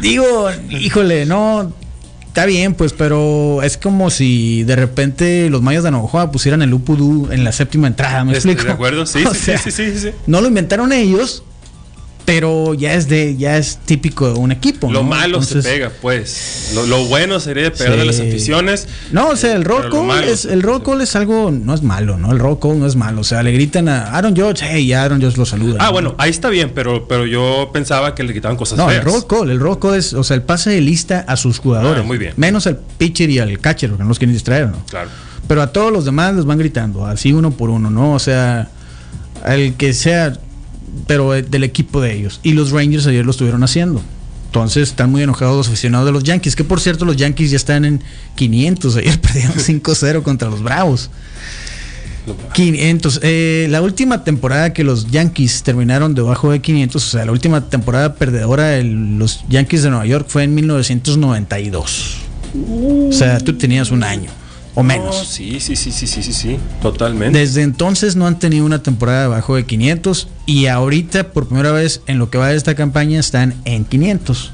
digo, 0.00 0.48
híjole, 0.70 1.26
no. 1.26 1.72
Está 2.26 2.44
bien, 2.44 2.74
pues, 2.74 2.92
pero 2.92 3.62
es 3.62 3.76
como 3.78 4.10
si 4.10 4.64
de 4.64 4.74
repente 4.76 5.48
los 5.48 5.62
mayos 5.62 5.84
de 5.84 5.92
Navajo 5.92 6.30
pusieran 6.32 6.60
el 6.62 6.74
Upudú 6.74 7.28
en 7.30 7.44
la 7.44 7.52
séptima 7.52 7.86
entrada, 7.86 8.24
¿me 8.24 8.32
Estoy 8.36 8.50
explico? 8.50 8.68
de 8.68 8.74
acuerdo, 8.74 9.06
sí, 9.06 9.24
O 9.26 9.32
sí, 9.32 9.40
sea, 9.40 9.58
sí, 9.58 9.70
sí, 9.70 9.92
sí, 9.92 9.98
sí. 9.98 10.10
No 10.26 10.40
lo 10.40 10.48
inventaron 10.48 10.92
ellos, 10.92 11.44
pero 12.26 12.74
ya 12.74 12.92
es 12.94 13.08
de, 13.08 13.36
ya 13.36 13.56
es 13.56 13.78
típico 13.78 14.28
de 14.30 14.34
un 14.38 14.50
equipo. 14.52 14.90
Lo 14.90 15.02
¿no? 15.02 15.08
malo 15.08 15.38
Entonces, 15.38 15.62
se 15.64 15.70
pega, 15.70 15.90
pues. 16.02 16.72
Lo, 16.74 16.84
lo 16.84 17.04
bueno 17.06 17.38
sería 17.40 17.62
de 17.62 17.70
pegar 17.70 17.92
de 17.94 18.00
Sí. 18.00 18.06
las 18.06 18.20
aficiones. 18.20 18.88
No, 19.12 19.28
o 19.28 19.36
sea, 19.36 19.54
el 19.54 19.64
roll 19.64 19.88
call 19.90 20.24
es, 20.24 20.44
el 20.44 20.60
roll 20.62 20.82
call 20.82 21.00
es 21.00 21.14
algo, 21.16 21.50
no 21.52 21.72
es 21.72 21.82
malo, 21.82 22.18
¿no? 22.18 22.32
El 22.32 22.38
roll 22.40 22.58
call 22.58 22.78
no 22.80 22.86
es 22.86 22.96
malo. 22.96 23.20
O 23.20 23.24
sea, 23.24 23.42
le 23.44 23.52
gritan 23.52 23.88
a 23.88 24.10
Aaron 24.16 24.34
George, 24.36 24.66
hey, 24.68 24.84
y 24.84 24.92
Aaron 24.92 25.20
George 25.20 25.38
lo 25.38 25.46
saluda. 25.46 25.78
Ah, 25.80 25.86
¿no? 25.86 25.92
bueno, 25.92 26.14
ahí 26.18 26.30
está 26.30 26.48
bien, 26.50 26.72
pero, 26.74 27.06
pero 27.06 27.24
yo 27.26 27.70
pensaba 27.72 28.14
que 28.14 28.24
le 28.24 28.34
quitaban 28.34 28.56
cosas 28.56 28.76
No, 28.76 28.90
el 28.90 29.02
roll 29.02 29.24
call, 29.26 29.48
el 29.50 29.60
roll 29.60 29.78
call 29.78 29.94
es, 29.94 30.12
o 30.12 30.24
sea, 30.24 30.34
el 30.34 30.42
pase 30.42 30.70
de 30.70 30.80
lista 30.80 31.24
a 31.28 31.36
sus 31.36 31.60
jugadores. 31.60 32.02
Ah, 32.02 32.06
muy 32.06 32.18
bien. 32.18 32.32
Menos 32.36 32.66
al 32.66 32.76
pitcher 32.98 33.30
y 33.30 33.38
al 33.38 33.56
catcher, 33.60 33.90
porque 33.90 34.02
no 34.02 34.08
los 34.08 34.18
quieren 34.18 34.34
distraer, 34.34 34.68
¿no? 34.68 34.84
Claro. 34.90 35.10
Pero 35.46 35.62
a 35.62 35.68
todos 35.72 35.92
los 35.92 36.04
demás 36.04 36.34
les 36.34 36.44
van 36.44 36.58
gritando, 36.58 37.06
así 37.06 37.32
uno 37.32 37.52
por 37.52 37.70
uno, 37.70 37.88
¿no? 37.88 38.14
O 38.14 38.18
sea, 38.18 38.68
al 39.44 39.74
que 39.74 39.92
sea, 39.92 40.36
pero 41.06 41.34
eh, 41.34 41.42
del 41.42 41.64
equipo 41.64 42.00
de 42.00 42.14
ellos. 42.14 42.40
Y 42.42 42.52
los 42.52 42.70
Rangers 42.70 43.06
ayer 43.06 43.24
lo 43.24 43.30
estuvieron 43.30 43.62
haciendo. 43.62 44.02
Entonces 44.46 44.88
están 44.88 45.10
muy 45.10 45.22
enojados 45.22 45.56
los 45.56 45.68
aficionados 45.68 46.06
de 46.06 46.12
los 46.12 46.22
Yankees, 46.22 46.56
que 46.56 46.64
por 46.64 46.80
cierto 46.80 47.04
los 47.04 47.16
Yankees 47.16 47.50
ya 47.50 47.56
están 47.56 47.84
en 47.84 48.02
500, 48.36 48.96
ayer 48.96 49.20
perdieron 49.20 49.56
5-0 49.56 50.22
contra 50.22 50.48
los 50.48 50.62
Bravos. 50.62 51.10
500. 52.54 53.20
Eh, 53.22 53.68
la 53.70 53.82
última 53.82 54.24
temporada 54.24 54.72
que 54.72 54.82
los 54.82 55.10
Yankees 55.10 55.62
terminaron 55.62 56.14
debajo 56.14 56.50
de 56.50 56.60
500, 56.60 57.04
o 57.04 57.08
sea, 57.08 57.24
la 57.24 57.32
última 57.32 57.68
temporada 57.68 58.14
perdedora 58.14 58.68
de 58.68 58.84
los 58.84 59.44
Yankees 59.48 59.82
de 59.84 59.90
Nueva 59.90 60.06
York 60.06 60.26
fue 60.28 60.42
en 60.42 60.54
1992. 60.54 62.16
O 63.08 63.12
sea, 63.12 63.38
tú 63.38 63.56
tenías 63.56 63.90
un 63.90 64.02
año 64.02 64.30
o 64.76 64.84
menos. 64.84 65.26
sí, 65.26 65.58
sí, 65.58 65.74
sí, 65.74 65.90
sí, 65.90 66.06
sí, 66.06 66.22
sí, 66.22 66.32
sí, 66.32 66.58
totalmente. 66.80 67.36
Desde 67.36 67.62
entonces 67.62 68.14
no 68.14 68.26
han 68.26 68.38
tenido 68.38 68.64
una 68.64 68.82
temporada 68.82 69.22
debajo 69.22 69.56
de 69.56 69.66
500 69.66 70.28
y 70.46 70.66
ahorita 70.66 71.32
por 71.32 71.48
primera 71.48 71.72
vez 71.72 72.02
en 72.06 72.18
lo 72.18 72.30
que 72.30 72.38
va 72.38 72.48
de 72.48 72.56
esta 72.56 72.76
campaña 72.76 73.18
están 73.18 73.54
en 73.64 73.84
500 73.84 74.52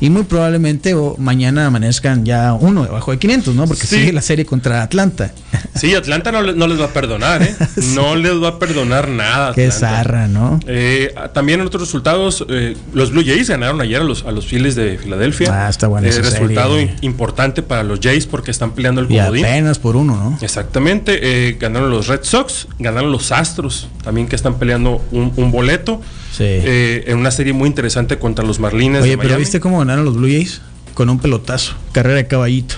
y 0.00 0.10
muy 0.10 0.24
probablemente 0.24 0.94
mañana 1.18 1.66
amanezcan 1.66 2.24
ya 2.24 2.52
uno 2.52 2.84
debajo 2.84 3.12
de 3.12 3.18
500, 3.18 3.54
¿no? 3.54 3.66
Porque 3.66 3.86
sigue 3.86 4.12
la 4.12 4.22
serie 4.22 4.44
contra 4.44 4.82
Atlanta. 4.82 5.32
Sí, 5.74 5.94
Atlanta 5.94 6.30
no, 6.32 6.42
les 6.42 6.80
va 6.80 6.86
a 6.86 6.92
perdonar, 6.92 7.42
¿eh? 7.42 7.54
No 7.94 8.16
les 8.16 8.42
va 8.42 8.48
a 8.48 8.58
perdonar 8.58 9.08
nada. 9.08 9.52
Qué 9.54 9.70
zarra, 9.70 10.28
¿no? 10.28 10.60
Eh, 10.66 11.14
también 11.32 11.60
en 11.60 11.66
otros 11.66 11.82
resultados, 11.82 12.44
eh, 12.48 12.76
los 12.92 13.10
Blue 13.10 13.24
Jays 13.24 13.48
ganaron 13.48 13.80
ayer 13.80 14.00
a 14.00 14.04
los, 14.04 14.24
a 14.24 14.30
los 14.30 14.46
Phillies 14.46 14.74
de 14.74 14.98
Filadelfia. 14.98 15.66
Ah, 15.66 15.68
está 15.68 15.88
bueno. 15.88 16.06
Eh, 16.06 16.12
resultado 16.12 16.78
importante 17.00 17.62
para 17.62 17.82
los 17.82 18.00
Jays 18.00 18.26
porque 18.26 18.50
están 18.50 18.72
peleando 18.72 19.00
el 19.00 19.08
comodín. 19.08 19.44
Y 19.44 19.48
apenas 19.48 19.78
por 19.78 19.96
uno, 19.96 20.16
¿no? 20.16 20.38
Exactamente. 20.40 21.56
ganaron 21.60 21.90
los 21.90 22.08
Red 22.08 22.20
Sox, 22.22 22.68
ganaron 22.78 23.10
los 23.10 23.32
Astros, 23.32 23.88
también 24.02 24.28
que 24.28 24.36
están 24.36 24.58
peleando 24.58 25.02
un, 25.10 25.32
un 25.36 25.50
boleto. 25.50 26.00
Eh, 26.38 27.04
en 27.06 27.18
una 27.18 27.30
serie 27.30 27.52
muy 27.52 27.68
interesante 27.68 28.18
contra 28.18 28.44
los 28.44 28.60
Marlines. 28.60 29.02
Oye, 29.02 29.18
pero 29.18 29.36
¿viste 29.36 29.60
cómo 29.60 29.78
ganaron 29.78 30.04
los 30.04 30.16
Blue 30.16 30.28
Jays? 30.28 30.60
Con 30.94 31.10
un 31.10 31.18
pelotazo, 31.18 31.74
carrera 31.92 32.16
de 32.16 32.26
caballito. 32.26 32.76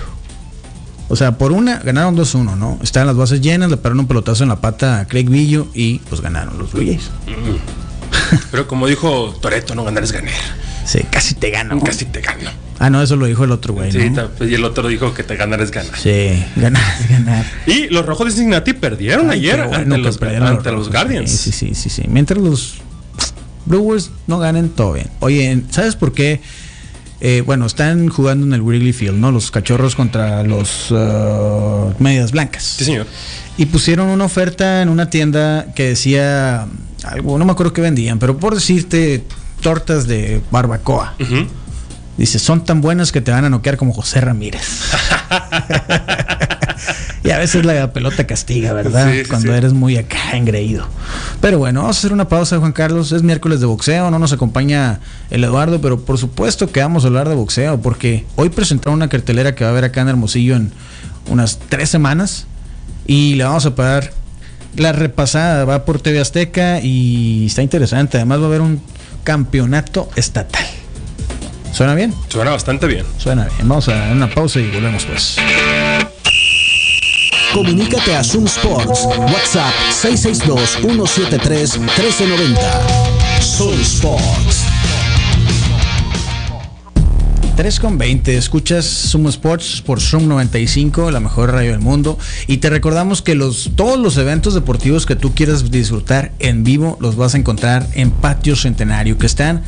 O 1.09 1.15
sea, 1.15 1.37
por 1.37 1.51
una 1.51 1.79
ganaron 1.79 2.17
2-1, 2.17 2.57
¿no? 2.57 2.79
Estaban 2.83 3.07
las 3.07 3.15
bases 3.15 3.41
llenas, 3.41 3.69
le 3.69 3.77
pararon 3.77 4.01
un 4.01 4.07
pelotazo 4.07 4.43
en 4.43 4.49
la 4.49 4.59
pata 4.59 4.99
a 4.99 5.07
Craig 5.07 5.29
Villo 5.29 5.67
y 5.73 5.99
pues 5.99 6.21
ganaron 6.21 6.57
los 6.57 6.71
Blue 6.73 6.85
Jays. 6.85 7.09
Mm. 7.27 8.37
Pero 8.51 8.67
como 8.67 8.87
dijo 8.87 9.33
Toreto, 9.41 9.75
no 9.75 9.83
ganar 9.83 10.03
es 10.03 10.11
ganar. 10.11 10.33
Sí, 10.85 10.99
casi 11.09 11.35
te 11.35 11.49
gano. 11.49 11.79
Casi 11.81 12.05
te 12.05 12.21
gano. 12.21 12.49
Ah, 12.79 12.89
no, 12.89 13.01
eso 13.01 13.15
lo 13.15 13.25
dijo 13.25 13.43
el 13.43 13.51
otro 13.51 13.73
güey. 13.73 13.91
Sí, 13.91 14.11
y 14.41 14.53
el 14.53 14.63
otro 14.63 14.87
dijo 14.87 15.13
que 15.13 15.23
te 15.23 15.35
ganar 15.35 15.61
es 15.61 15.71
ganar. 15.71 15.97
Sí, 15.97 16.45
ganar 16.55 16.83
es 17.01 17.09
ganar. 17.09 17.45
Y 17.65 17.87
los 17.87 18.05
rojos 18.05 18.27
de 18.27 18.31
Cincinnati 18.33 18.73
perdieron 18.73 19.31
ayer 19.31 19.59
ante, 19.59 19.97
los, 19.97 20.21
ante 20.21 20.71
los, 20.71 20.89
Guardians. 20.89 21.31
Sí, 21.31 21.51
sí, 21.51 21.73
sí, 21.73 21.89
sí. 21.89 22.03
Mientras 22.07 22.39
los 22.39 22.81
Brewers 23.67 24.11
no 24.27 24.39
ganen 24.39 24.69
todo 24.69 24.93
bien. 24.93 25.09
Oye, 25.19 25.63
¿sabes 25.69 25.95
por 25.95 26.13
qué? 26.13 26.41
Eh, 27.19 27.41
bueno, 27.45 27.65
están 27.65 28.09
jugando 28.09 28.45
en 28.45 28.53
el 28.53 28.61
Wrigley 28.61 28.93
Field, 28.93 29.17
¿no? 29.17 29.31
Los 29.31 29.49
cachorros 29.49 29.95
contra 29.95 30.43
los 30.43 30.91
uh, 30.91 31.93
medias 31.99 32.31
blancas. 32.31 32.63
Sí, 32.63 32.85
señor. 32.85 33.07
Y 33.57 33.65
pusieron 33.65 34.09
una 34.09 34.25
oferta 34.25 34.83
en 34.83 34.89
una 34.89 35.09
tienda 35.09 35.73
que 35.73 35.89
decía 35.89 36.67
algo, 37.03 37.39
no 37.39 37.45
me 37.45 37.51
acuerdo 37.51 37.73
qué 37.73 37.81
vendían, 37.81 38.19
pero 38.19 38.37
por 38.37 38.53
decirte, 38.53 39.23
tortas 39.61 40.07
de 40.07 40.41
barbacoa. 40.51 41.15
Dice, 42.17 42.39
son 42.39 42.63
tan 42.65 42.81
buenas 42.81 43.11
que 43.11 43.21
te 43.21 43.31
van 43.31 43.45
a 43.45 43.49
noquear 43.49 43.77
como 43.77 43.93
José 43.93 44.21
Ramírez. 44.21 44.91
y 47.23 47.31
a 47.31 47.37
veces 47.37 47.65
la 47.65 47.93
pelota 47.93 48.25
castiga, 48.27 48.73
¿verdad? 48.73 49.11
Cuando 49.29 49.53
eres 49.53 49.73
muy 49.73 49.97
acá 49.97 50.35
engreído. 50.35 50.87
Pero 51.41 51.59
bueno, 51.59 51.81
vamos 51.81 51.97
a 51.97 51.99
hacer 51.99 52.13
una 52.13 52.27
pausa, 52.27 52.57
Juan 52.57 52.71
Carlos. 52.71 53.11
Es 53.11 53.23
miércoles 53.23 53.59
de 53.59 53.65
boxeo, 53.65 54.09
no 54.11 54.19
nos 54.19 54.33
acompaña 54.33 54.99
el 55.29 55.43
Eduardo, 55.43 55.81
pero 55.81 55.99
por 55.99 56.17
supuesto 56.17 56.71
que 56.71 56.79
vamos 56.79 57.03
a 57.03 57.07
hablar 57.07 57.29
de 57.29 57.35
boxeo, 57.35 57.81
porque 57.81 58.25
hoy 58.35 58.49
presentaron 58.49 58.95
una 58.95 59.09
cartelera 59.09 59.55
que 59.55 59.63
va 59.63 59.69
a 59.69 59.73
haber 59.73 59.85
acá 59.85 60.01
en 60.01 60.09
Hermosillo 60.09 60.55
en 60.55 60.71
unas 61.29 61.59
tres 61.69 61.89
semanas 61.89 62.47
y 63.05 63.35
le 63.35 63.43
vamos 63.43 63.65
a 63.65 63.75
pagar 63.75 64.11
la 64.75 64.91
repasada. 64.91 65.65
Va 65.65 65.85
por 65.85 65.99
TV 65.99 66.19
Azteca 66.19 66.79
y 66.81 67.47
está 67.47 67.61
interesante. 67.61 68.17
Además 68.17 68.39
va 68.39 68.43
a 68.43 68.47
haber 68.47 68.61
un 68.61 68.81
campeonato 69.23 70.09
estatal. 70.15 70.65
¿Suena 71.71 71.95
bien? 71.95 72.13
Suena 72.29 72.51
bastante 72.51 72.87
bien. 72.87 73.05
Suena 73.17 73.45
bien. 73.45 73.67
Vamos 73.67 73.87
a 73.89 74.11
una 74.11 74.29
pausa 74.29 74.59
y 74.59 74.71
volvemos 74.71 75.05
pues. 75.05 75.37
Comunícate 77.53 78.15
a 78.15 78.23
Zoom 78.23 78.45
Sports. 78.45 79.05
WhatsApp 79.05 79.73
662-173-1390. 79.91 82.57
Zoom 83.41 83.79
Sports. 83.81 84.63
3 87.55 87.79
con 87.79 87.97
20, 87.97 88.37
escuchas 88.37 88.85
Zoom 88.85 89.27
Sports 89.29 89.81
por 89.83 89.99
Zoom 89.99 90.27
95, 90.27 91.09
la 91.09 91.19
mejor 91.19 91.51
radio 91.51 91.71
del 91.71 91.79
mundo. 91.79 92.19
Y 92.45 92.57
te 92.57 92.69
recordamos 92.69 93.23
que 93.23 93.33
los, 93.33 93.71
todos 93.75 93.97
los 93.97 94.15
eventos 94.17 94.53
deportivos 94.53 95.07
que 95.07 95.15
tú 95.15 95.33
quieras 95.33 95.71
disfrutar 95.71 96.33
en 96.37 96.63
vivo 96.63 96.99
los 97.01 97.15
vas 97.15 97.33
a 97.33 97.39
encontrar 97.39 97.87
en 97.95 98.11
Patio 98.11 98.55
Centenario, 98.55 99.17
que 99.17 99.25
están 99.25 99.63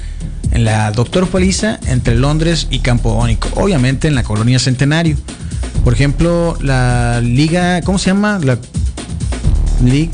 en 0.51 0.65
la 0.65 0.91
Doctor 0.91 1.27
Paliza 1.29 1.79
entre 1.87 2.13
Londres 2.15 2.67
y 2.69 2.77
Campo 2.79 3.13
Ónico, 3.13 3.49
obviamente 3.55 4.07
en 4.07 4.13
la 4.13 4.21
colonia 4.21 4.59
Centenario. 4.59 5.17
Por 5.83 5.93
ejemplo, 5.93 6.57
la 6.61 7.21
liga, 7.21 7.81
¿cómo 7.81 7.97
se 7.97 8.07
llama? 8.07 8.39
La 8.43 8.57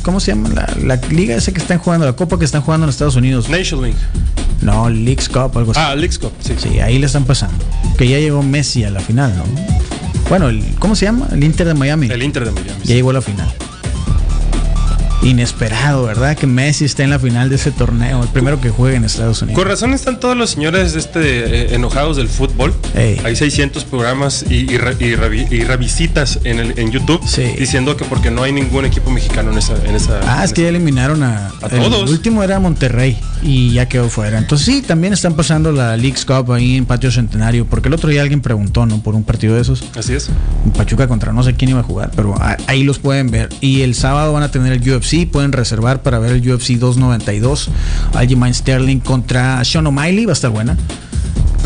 ¿Cómo 0.04 0.20
se 0.20 0.32
llama? 0.32 0.50
La, 0.84 0.96
liga 1.10 1.36
esa 1.36 1.52
que 1.52 1.60
están 1.60 1.80
jugando, 1.80 2.06
la 2.06 2.14
copa 2.14 2.38
que 2.38 2.46
están 2.46 2.62
jugando 2.62 2.86
en 2.86 2.92
Estados 2.92 3.16
Unidos. 3.16 3.50
Nation 3.50 3.82
League. 3.82 3.98
No, 4.62 4.90
Leagues 4.90 5.28
Cup, 5.28 5.58
algo 5.58 5.72
así. 5.72 5.80
Ah, 5.84 5.96
Leagues 5.96 6.20
Cup, 6.20 6.32
sí. 6.40 6.54
Sí, 6.58 6.80
ahí 6.80 7.00
le 7.00 7.08
están 7.08 7.26
pasando. 7.26 7.66
Que 7.98 8.08
ya 8.08 8.20
llegó 8.20 8.44
Messi 8.44 8.84
a 8.84 8.92
la 8.92 9.00
final, 9.00 9.34
¿no? 9.36 9.44
Bueno, 10.30 10.50
el, 10.50 10.64
¿cómo 10.80 10.96
se 10.96 11.06
llama? 11.06 11.28
El 11.32 11.44
Inter 11.44 11.68
de 11.68 11.74
Miami. 11.74 12.08
El 12.08 12.22
Inter 12.22 12.46
de 12.46 12.52
Miami. 12.52 12.80
Ya 12.84 12.96
llegó 12.96 13.10
a 13.10 13.14
la 13.14 13.22
final 13.22 13.52
inesperado, 15.26 16.04
¿verdad? 16.06 16.38
Que 16.38 16.48
Messi 16.48 16.86
esté 16.86 17.04
en 17.04 17.10
la 17.10 17.20
final 17.20 17.50
de 17.50 17.56
ese 17.56 17.72
torneo, 17.72 18.22
el 18.22 18.30
primero 18.30 18.62
que 18.62 18.70
juegue 18.70 18.96
en 18.96 19.04
Estados 19.04 19.42
Unidos. 19.42 19.60
Con 19.60 19.68
razón 19.68 19.94
están 19.94 20.20
todos 20.20 20.38
los 20.38 20.52
señores 20.52 20.96
este, 20.96 21.20
eh, 21.22 21.76
enojados 21.76 22.18
del 22.18 22.30
fútbol. 22.30 22.74
Hay 22.96 23.36
600 23.36 23.84
programas 23.86 24.46
y, 24.50 24.66
revisitas 24.78 26.40
en, 26.44 26.60
el, 26.60 26.80
en 26.80 26.92
YouTube 26.92 27.22
diciendo 27.58 27.98
que 27.98 28.06
porque 28.06 28.32
no 28.32 28.44
hay 28.44 28.52
ningún 28.52 28.86
equipo 28.86 29.10
mexicano 29.10 29.52
en 29.52 29.58
esa. 29.58 29.76
En 29.86 29.96
esa 29.96 30.20
ah, 30.24 30.44
es 30.44 30.54
que 30.54 30.64
ya 30.64 30.70
eliminaron 30.70 31.24
a, 31.24 31.48
a 31.62 31.70
todos. 31.70 32.04
El 32.04 32.10
último 32.10 32.44
era 32.44 32.60
Monterrey 32.60 33.18
y 33.42 33.72
ya 33.74 33.88
quedó 33.88 34.10
fuera. 34.10 34.38
Entonces 34.38 34.66
sí, 34.66 34.82
también 34.82 35.14
están 35.14 35.34
pasando 35.34 35.72
la 35.72 35.98
League's 35.98 36.26
Cup 36.26 36.52
ahí 36.52 36.78
en 36.78 36.86
Patio 36.86 37.12
Centenario, 37.12 37.66
porque 37.66 37.88
el 37.88 37.94
otro 37.94 38.10
día 38.10 38.22
alguien 38.22 38.42
preguntó, 38.42 38.86
¿no? 38.86 39.00
Por 39.02 39.16
un 39.16 39.24
partido 39.24 39.56
de 39.56 39.62
esos. 39.62 39.84
Así 39.98 40.14
es. 40.14 40.30
Pachuca 40.76 41.08
contra 41.08 41.34
no 41.34 41.44
sé 41.44 41.54
quién 41.54 41.72
iba 41.72 41.80
a 41.80 41.84
jugar, 41.84 42.12
pero 42.16 42.36
ahí 42.68 42.84
los 42.84 43.00
pueden 43.00 43.32
ver. 43.32 43.50
Y 43.62 43.82
el 43.82 43.96
sábado 43.96 44.34
van 44.34 44.44
a 44.44 44.52
tener 44.52 44.74
el 44.74 44.82
UFC 44.90 45.15
pueden 45.24 45.54
reservar 45.54 46.04
para 46.04 46.20
ver 46.20 46.34
el 46.34 46.52
UFC 46.52 46.72
292. 46.72 47.70
Aljamain 48.14 48.54
Sterling 48.54 49.00
contra 49.00 49.64
Sean 49.64 49.88
O'Malley, 49.88 50.26
va 50.26 50.32
a 50.32 50.34
estar 50.34 50.52
buena. 50.52 50.76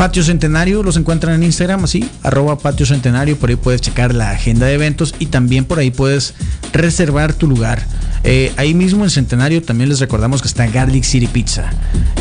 Patio 0.00 0.22
Centenario 0.22 0.82
los 0.82 0.96
encuentran 0.96 1.34
en 1.34 1.42
Instagram 1.42 1.84
así, 1.84 2.08
arroba 2.22 2.56
Patio 2.56 2.86
Centenario, 2.86 3.36
por 3.36 3.50
ahí 3.50 3.56
puedes 3.56 3.82
checar 3.82 4.14
la 4.14 4.30
agenda 4.30 4.64
de 4.64 4.72
eventos 4.72 5.14
y 5.18 5.26
también 5.26 5.66
por 5.66 5.78
ahí 5.78 5.90
puedes 5.90 6.32
reservar 6.72 7.34
tu 7.34 7.46
lugar. 7.46 7.84
Eh, 8.24 8.50
ahí 8.56 8.72
mismo 8.72 9.04
en 9.04 9.10
Centenario 9.10 9.62
también 9.62 9.90
les 9.90 10.00
recordamos 10.00 10.40
que 10.40 10.48
está 10.48 10.66
Garlic 10.66 11.04
City 11.04 11.26
Pizza. 11.26 11.70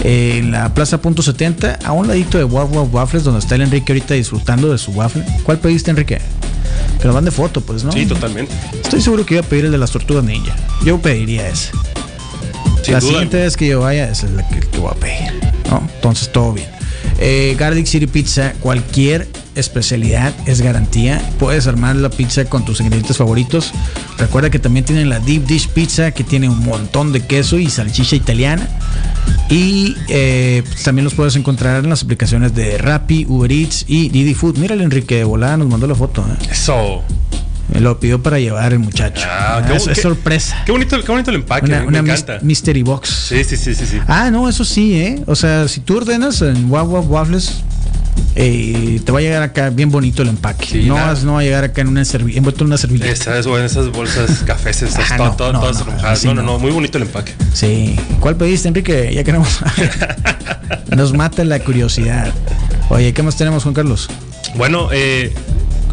Eh, 0.04 0.40
en 0.40 0.52
la 0.52 0.74
Plaza 0.74 1.02
Punto 1.02 1.22
70, 1.22 1.80
a 1.86 1.92
un 1.94 2.08
ladito 2.08 2.38
de 2.38 2.44
Wow 2.44 2.90
Waffles, 2.92 3.24
donde 3.24 3.40
está 3.40 3.56
el 3.56 3.62
Enrique 3.62 3.94
ahorita 3.94 4.14
disfrutando 4.14 4.72
de 4.74 4.78
su 4.78 4.92
waffle. 4.92 5.24
¿Cuál 5.44 5.60
pediste, 5.60 5.92
Enrique? 5.92 6.20
Que 7.02 7.08
nos 7.08 7.24
de 7.24 7.32
foto, 7.32 7.62
pues, 7.62 7.84
¿no? 7.84 7.92
Sí, 7.92 8.06
totalmente. 8.06 8.54
Estoy 8.82 9.02
seguro 9.02 9.26
que 9.26 9.36
iba 9.36 9.44
a 9.44 9.48
pedir 9.48 9.66
el 9.66 9.72
de 9.72 9.78
las 9.78 9.92
tortugas 9.92 10.24
ninja. 10.24 10.56
Yo 10.84 11.00
pediría 11.00 11.48
ese. 11.48 11.72
la 12.88 13.02
siguiente 13.02 13.38
vez 13.38 13.56
que 13.56 13.68
yo 13.68 13.82
vaya, 13.82 14.10
es 14.10 14.24
la 14.24 14.48
que, 14.48 14.60
voy 14.78 14.92
a 14.92 14.96
pedir. 14.96 15.34
¿no? 15.70 15.88
Entonces, 15.96 16.32
todo 16.32 16.54
bien. 16.54 16.79
Eh, 17.22 17.56
Garlic 17.60 17.86
City 17.86 18.08
Pizza, 18.08 18.54
cualquier 18.62 19.28
especialidad 19.56 20.34
es 20.46 20.62
garantía. 20.62 21.22
Puedes 21.38 21.68
armar 21.68 21.98
la 21.98 22.10
pizza 22.10 22.46
con 22.46 22.64
tus 22.64 22.80
ingredientes 22.80 23.18
favoritos. 23.18 23.74
Recuerda 24.18 24.50
que 24.50 24.60
también 24.60 24.86
tienen 24.86 25.10
la 25.10 25.20
Deep 25.20 25.46
Dish 25.46 25.68
Pizza 25.68 26.12
que 26.12 26.24
tiene 26.24 26.48
un 26.48 26.60
montón 26.64 27.12
de 27.12 27.26
queso 27.26 27.60
y 27.60 27.70
salchicha 27.70 28.16
italiana. 28.16 28.68
Y 29.50 29.96
eh, 30.08 30.64
pues, 30.66 30.84
también 30.84 31.04
los 31.04 31.14
puedes 31.14 31.36
encontrar 31.36 31.84
en 31.84 31.90
las 31.90 32.04
aplicaciones 32.04 32.56
de 32.56 32.78
Rappi, 32.78 33.26
Uber 33.28 33.52
Eats 33.52 33.86
y 33.88 34.10
Didi 34.10 34.34
Food. 34.34 34.58
Mira 34.58 34.76
el 34.76 34.82
Enrique 34.82 35.24
Volada 35.24 35.58
nos 35.58 35.68
mandó 35.68 35.88
la 35.88 35.96
foto. 35.96 36.22
¿eh? 36.22 36.48
Eso. 36.52 37.04
Me 37.74 37.80
lo 37.80 38.00
pidió 38.00 38.22
para 38.22 38.40
llevar 38.40 38.74
el 38.74 38.80
muchacho. 38.80 39.28
Ah, 39.30 39.62
ah, 39.64 39.74
es, 39.74 40.02
sorpresa. 40.02 40.64
Qué 40.66 40.72
bonito, 40.72 41.02
qué 41.02 41.12
bonito 41.12 41.30
el 41.30 41.38
empaque. 41.38 41.66
Una, 41.66 41.84
me 41.86 42.00
encanta. 42.00 42.40
Mystery 42.42 42.84
box. 42.84 43.10
Sí, 43.30 43.44
sí, 43.44 43.58
sí, 43.58 43.76
sí, 43.76 44.00
Ah, 44.08 44.32
no, 44.32 44.50
eso 44.50 44.66
sí, 44.66 44.96
¿eh? 44.96 45.24
O 45.28 45.36
sea, 45.36 45.68
si 45.68 45.82
tú 45.82 45.98
ordenas 45.98 46.42
en 46.42 46.70
Wawa 46.72 47.02
Waffles, 47.02 47.64
eh, 48.36 49.02
te 49.04 49.12
va 49.12 49.20
a 49.20 49.22
llegar 49.22 49.44
acá 49.44 49.70
bien 49.70 49.92
bonito 49.92 50.22
el 50.22 50.30
empaque. 50.30 50.84
no, 50.84 50.96
vas, 50.96 51.24
no 51.24 51.34
va 51.34 51.40
a 51.42 51.44
llegar 51.44 51.64
acá 51.64 51.82
en 51.82 51.88
una 51.90 52.04
envuelto 52.04 52.64
en 52.64 52.68
una 52.68 52.78
servilleta. 52.78 53.12
Esas, 53.12 53.46
en 53.46 53.64
esas 53.64 53.90
bolsas 53.92 54.44
cafés, 54.46 54.82
esas, 54.82 55.18
no, 55.18 55.36
todas 55.36 55.86
no, 56.24 56.34
no, 56.34 56.42
no, 56.42 56.60
muy 56.60 56.72
bonito 56.72 56.98
el 56.98 57.04
empaque. 57.04 57.34
Sí. 57.54 57.96
¿Cuál 58.20 58.36
pediste, 58.36 58.68
Enrique? 58.68 59.12
Ya 59.14 59.24
queremos. 59.24 59.60
Nos 60.96 61.14
mata 61.14 61.44
la 61.44 61.60
curiosidad. 61.60 62.32
Oye, 62.90 63.14
¿qué 63.14 63.24
más 63.24 63.36
tenemos, 63.36 63.64
Juan 63.64 63.76
Carlos? 63.76 64.10
Bueno, 64.56 64.90
eh, 64.92 65.34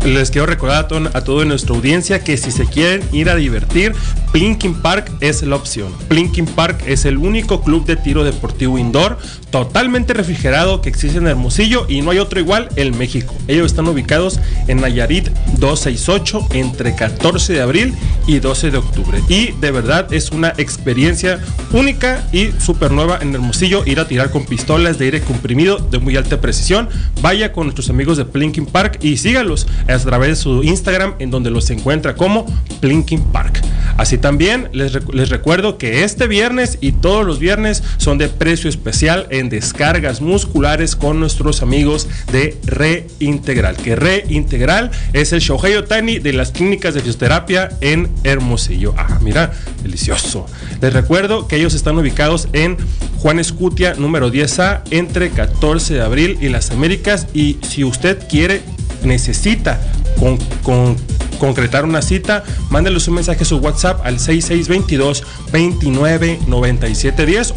les 0.04 0.30
quiero 0.30 0.46
recordar 0.46 0.88
a, 1.14 1.20
toda 1.22 1.44
nuestra 1.44 1.74
audiencia 1.74 2.22
que 2.22 2.36
si 2.36 2.50
se 2.50 2.66
quieren 2.66 3.02
ir 3.12 3.30
a 3.30 3.36
divertir, 3.36 3.92
Plinking 4.32 4.82
Park 4.82 5.10
es 5.20 5.42
la 5.42 5.56
opción. 5.56 5.92
Plinking 6.08 6.46
Park 6.46 6.82
es 6.86 7.04
el 7.04 7.16
único 7.16 7.62
club 7.62 7.86
de 7.86 7.96
tiro 7.96 8.24
deportivo 8.24 8.78
indoor 8.78 9.18
totalmente 9.50 10.12
refrigerado 10.12 10.82
que 10.82 10.90
existe 10.90 11.18
en 11.18 11.26
Hermosillo 11.26 11.86
y 11.88 12.02
no 12.02 12.10
hay 12.10 12.18
otro 12.18 12.38
igual 12.38 12.68
en 12.76 12.96
México. 12.98 13.34
Ellos 13.48 13.66
están 13.66 13.88
ubicados 13.88 14.38
en 14.68 14.80
Nayarit 14.80 15.28
268 15.58 16.48
entre 16.52 16.94
14 16.94 17.54
de 17.54 17.60
abril 17.62 17.94
y 18.26 18.38
12 18.38 18.70
de 18.70 18.78
octubre. 18.78 19.22
Y 19.28 19.52
de 19.52 19.70
verdad 19.70 20.12
es 20.12 20.30
una 20.30 20.52
experiencia 20.58 21.40
única 21.72 22.26
y 22.32 22.50
súper 22.58 22.90
nueva 22.92 23.18
en 23.22 23.34
Hermosillo 23.34 23.84
ir 23.86 24.00
a 24.00 24.08
tirar 24.08 24.30
con 24.30 24.44
pistolas 24.44 24.98
de 24.98 25.06
aire 25.06 25.22
comprimido 25.22 25.78
de 25.78 25.98
muy 25.98 26.16
alta 26.16 26.40
precisión. 26.40 26.88
Vaya 27.22 27.52
con 27.52 27.66
nuestros 27.66 27.88
amigos 27.88 28.18
de 28.18 28.24
Plinking 28.26 28.66
Park 28.66 28.98
y 29.02 29.16
sígalos 29.16 29.66
a 30.04 30.08
través 30.08 30.28
de 30.30 30.36
su 30.36 30.62
Instagram 30.62 31.14
en 31.18 31.30
donde 31.30 31.50
los 31.50 31.70
encuentra 31.70 32.14
como 32.14 32.46
Plinking 32.80 33.22
Park. 33.32 33.62
Así 33.96 34.18
también 34.18 34.68
les, 34.72 34.98
les 35.12 35.28
recuerdo 35.28 35.78
que 35.78 36.04
este 36.04 36.26
viernes 36.26 36.78
y 36.80 36.92
todos 36.92 37.26
los 37.26 37.38
viernes 37.38 37.82
son 37.96 38.18
de 38.18 38.28
precio 38.28 38.68
especial 38.68 39.26
en 39.30 39.48
descargas 39.48 40.20
musculares 40.20 40.96
con 40.96 41.20
nuestros 41.20 41.62
amigos 41.62 42.08
de 42.32 42.58
Reintegral. 42.66 43.76
Que 43.76 43.96
Reintegral 43.96 44.90
es 45.12 45.32
el 45.32 45.40
Shohei 45.40 45.76
Otani 45.76 46.18
de 46.18 46.32
las 46.32 46.50
clínicas 46.50 46.94
de 46.94 47.00
fisioterapia 47.00 47.70
en 47.80 48.08
Hermosillo. 48.24 48.94
Ah, 48.96 49.18
mira, 49.22 49.52
delicioso. 49.82 50.46
Les 50.80 50.92
recuerdo 50.92 51.48
que 51.48 51.56
ellos 51.56 51.74
están 51.74 51.98
ubicados 51.98 52.48
en 52.52 52.76
Juan 53.18 53.38
Escutia 53.38 53.94
número 53.94 54.30
10A 54.30 54.82
entre 54.90 55.30
14 55.30 55.94
de 55.94 56.02
abril 56.02 56.38
y 56.40 56.48
las 56.48 56.70
Américas. 56.70 57.26
Y 57.34 57.58
si 57.62 57.84
usted 57.84 58.18
quiere, 58.28 58.62
necesita 59.02 59.80
con, 60.18 60.38
con 60.62 60.96
concretar 61.36 61.84
una 61.84 62.02
cita, 62.02 62.44
mándeles 62.70 63.08
un 63.08 63.14
mensaje 63.14 63.42
a 63.42 63.46
su 63.46 63.58
WhatsApp 63.58 64.00
al 64.04 64.18
6622 64.18 65.24
29 65.52 66.40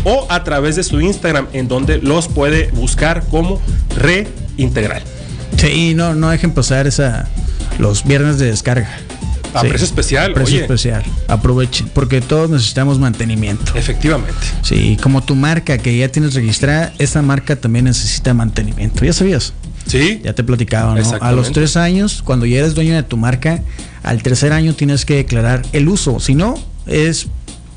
o 0.04 0.28
a 0.30 0.44
través 0.44 0.76
de 0.76 0.84
su 0.84 1.02
Instagram 1.02 1.48
en 1.54 1.68
donde 1.68 1.98
los 1.98 2.28
puede 2.28 2.72
buscar 2.72 3.26
como 3.28 3.62
reintegral. 3.98 5.04
Sí, 5.58 5.94
no, 5.96 6.16
no 6.16 6.30
dejen 6.30 6.52
pasar 6.52 6.88
esa 6.88 7.28
los 7.80 8.04
viernes 8.04 8.38
de 8.40 8.48
descarga. 8.48 8.90
A 9.54 9.62
precio 9.62 9.86
especial. 9.86 10.34
Precio 10.34 10.62
especial. 10.62 11.04
Aprovechen, 11.28 11.90
porque 11.94 12.22
todos 12.22 12.50
necesitamos 12.50 13.00
mantenimiento. 13.00 13.72
Efectivamente. 13.76 14.36
Sí, 14.62 14.98
como 15.02 15.24
tu 15.24 15.36
marca 15.36 15.78
que 15.80 15.98
ya 15.98 16.08
tienes 16.10 16.36
registrada, 16.36 16.94
esa 17.00 17.22
marca 17.22 17.56
también 17.56 17.86
necesita 17.86 18.34
mantenimiento. 18.34 19.04
¿Ya 19.04 19.14
sabías? 19.14 19.54
Sí. 19.86 20.22
Ya 20.24 20.34
te 20.34 20.42
he 20.42 20.46
platicado, 20.46 20.96
¿no? 20.96 21.18
A 21.22 21.32
los 21.32 21.52
tres 21.52 21.78
años, 21.78 22.22
cuando 22.24 22.46
ya 22.46 22.60
eres 22.60 22.76
dueño 22.76 22.96
de 22.96 23.04
tu 23.04 23.18
marca, 23.18 23.62
al 24.04 24.22
tercer 24.22 24.54
año 24.54 24.74
tienes 24.74 25.06
que 25.06 25.16
declarar 25.16 25.64
el 25.74 25.88
uso. 25.88 26.20
Si 26.20 26.36
no, 26.36 26.56
es 26.86 27.28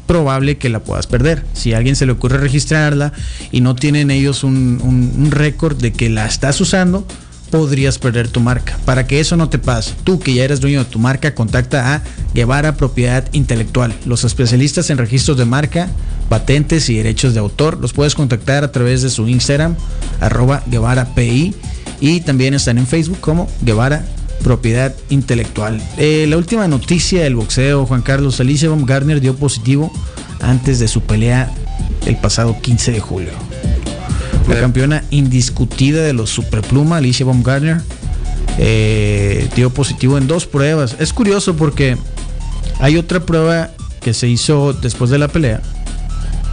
probable 0.06 0.59
que 0.59 0.68
la 0.68 0.80
puedas 0.80 1.06
perder. 1.06 1.44
Si 1.54 1.73
a 1.73 1.78
alguien 1.78 1.97
se 1.97 2.06
le 2.06 2.12
ocurre 2.12 2.38
registrarla 2.38 3.12
y 3.50 3.61
no 3.61 3.75
tienen 3.75 4.11
ellos 4.11 4.44
un, 4.44 4.80
un 4.82 5.30
récord 5.30 5.76
de 5.76 5.92
que 5.92 6.11
la 6.11 6.26
estás 6.26 6.61
usando, 6.61 7.06
podrías 7.52 7.99
perder 7.99 8.28
tu 8.28 8.40
marca. 8.40 8.78
Para 8.85 9.06
que 9.06 9.21
eso 9.21 9.37
no 9.37 9.49
te 9.50 9.59
pase, 9.59 9.92
tú 10.04 10.18
que 10.18 10.32
ya 10.35 10.42
eres 10.42 10.61
dueño 10.61 10.80
de 10.80 10.90
tu 10.90 10.99
marca, 10.99 11.35
contacta 11.35 11.94
a 11.94 12.02
Guevara 12.35 12.76
Propiedad 12.76 13.28
Intelectual, 13.32 13.94
los 14.06 14.25
especialistas 14.25 14.88
en 14.88 14.97
registros 14.99 15.37
de 15.37 15.44
marca, 15.44 15.88
patentes 16.32 16.88
y 16.88 16.94
derechos 16.94 17.34
de 17.34 17.40
autor. 17.40 17.76
Los 17.78 17.92
puedes 17.92 18.14
contactar 18.14 18.64
a 18.64 18.72
través 18.72 19.02
de 19.02 19.10
su 19.10 19.28
Instagram, 19.28 19.76
arroba 20.18 20.62
Guevara 20.66 21.14
PI 21.14 21.54
y 22.00 22.22
también 22.22 22.54
están 22.54 22.78
en 22.78 22.86
Facebook 22.86 23.20
como 23.20 23.50
Guevara 23.60 24.06
Propiedad 24.42 24.94
Intelectual. 25.10 25.78
Eh, 25.98 26.24
la 26.26 26.38
última 26.38 26.66
noticia 26.68 27.22
del 27.22 27.36
boxeo, 27.36 27.84
Juan 27.84 28.00
Carlos 28.00 28.40
Alicia 28.40 28.70
Baumgartner 28.70 29.20
dio 29.20 29.36
positivo 29.36 29.92
antes 30.40 30.78
de 30.78 30.88
su 30.88 31.02
pelea 31.02 31.52
el 32.06 32.16
pasado 32.16 32.56
15 32.62 32.92
de 32.92 33.00
julio. 33.00 33.32
La 34.48 34.58
campeona 34.58 35.04
indiscutida 35.10 36.02
de 36.02 36.14
los 36.14 36.30
Superpluma, 36.30 36.96
Alicia 36.96 37.26
Baumgartner, 37.26 37.82
eh, 38.56 39.50
dio 39.54 39.68
positivo 39.68 40.16
en 40.16 40.26
dos 40.28 40.46
pruebas. 40.46 40.96
Es 40.98 41.12
curioso 41.12 41.57
porque 41.57 41.98
hay 42.80 42.96
otra 42.96 43.20
prueba 43.20 43.68
que 44.00 44.14
se 44.14 44.28
hizo 44.28 44.72
después 44.72 45.11
de 45.11 45.18
la 45.18 45.28
pelea 45.28 45.61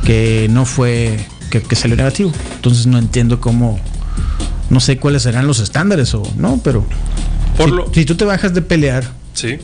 que 0.04 0.48
no 0.50 0.66
fue, 0.66 1.26
que, 1.50 1.62
que 1.62 1.76
salió 1.76 1.96
negativo. 1.96 2.32
Entonces 2.56 2.88
no 2.88 2.98
entiendo 2.98 3.40
cómo 3.40 3.80
no 4.70 4.80
sé 4.80 4.98
cuáles 4.98 5.24
serán 5.24 5.48
los 5.48 5.60
estándares 5.60 6.14
o 6.14 6.24
no, 6.38 6.60
pero 6.64 6.86
si, 7.94 8.06
tú 8.06 8.16
te 8.16 8.26
bajas 8.26 8.54
de 8.54 8.62
pelear, 8.62 9.04
sí. 9.34 9.58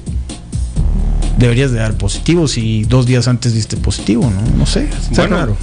deberías 1.37 1.71
de 1.71 1.79
dar 1.79 1.93
positivo 1.93 2.47
si 2.47 2.83
dos 2.83 3.05
días 3.05 3.27
antes 3.27 3.53
diste 3.53 3.77
positivo, 3.77 4.29
¿no? 4.29 4.57
No 4.57 4.65
sé, 4.65 4.89
está 5.11 5.27
bueno, 5.27 5.55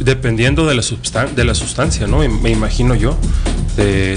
dependiendo 0.00 0.66
de 0.66 0.74
la, 0.74 0.82
de 1.34 1.44
la 1.44 1.54
sustancia, 1.54 2.06
¿no? 2.06 2.18
Me 2.28 2.50
imagino 2.50 2.94
yo 2.94 3.16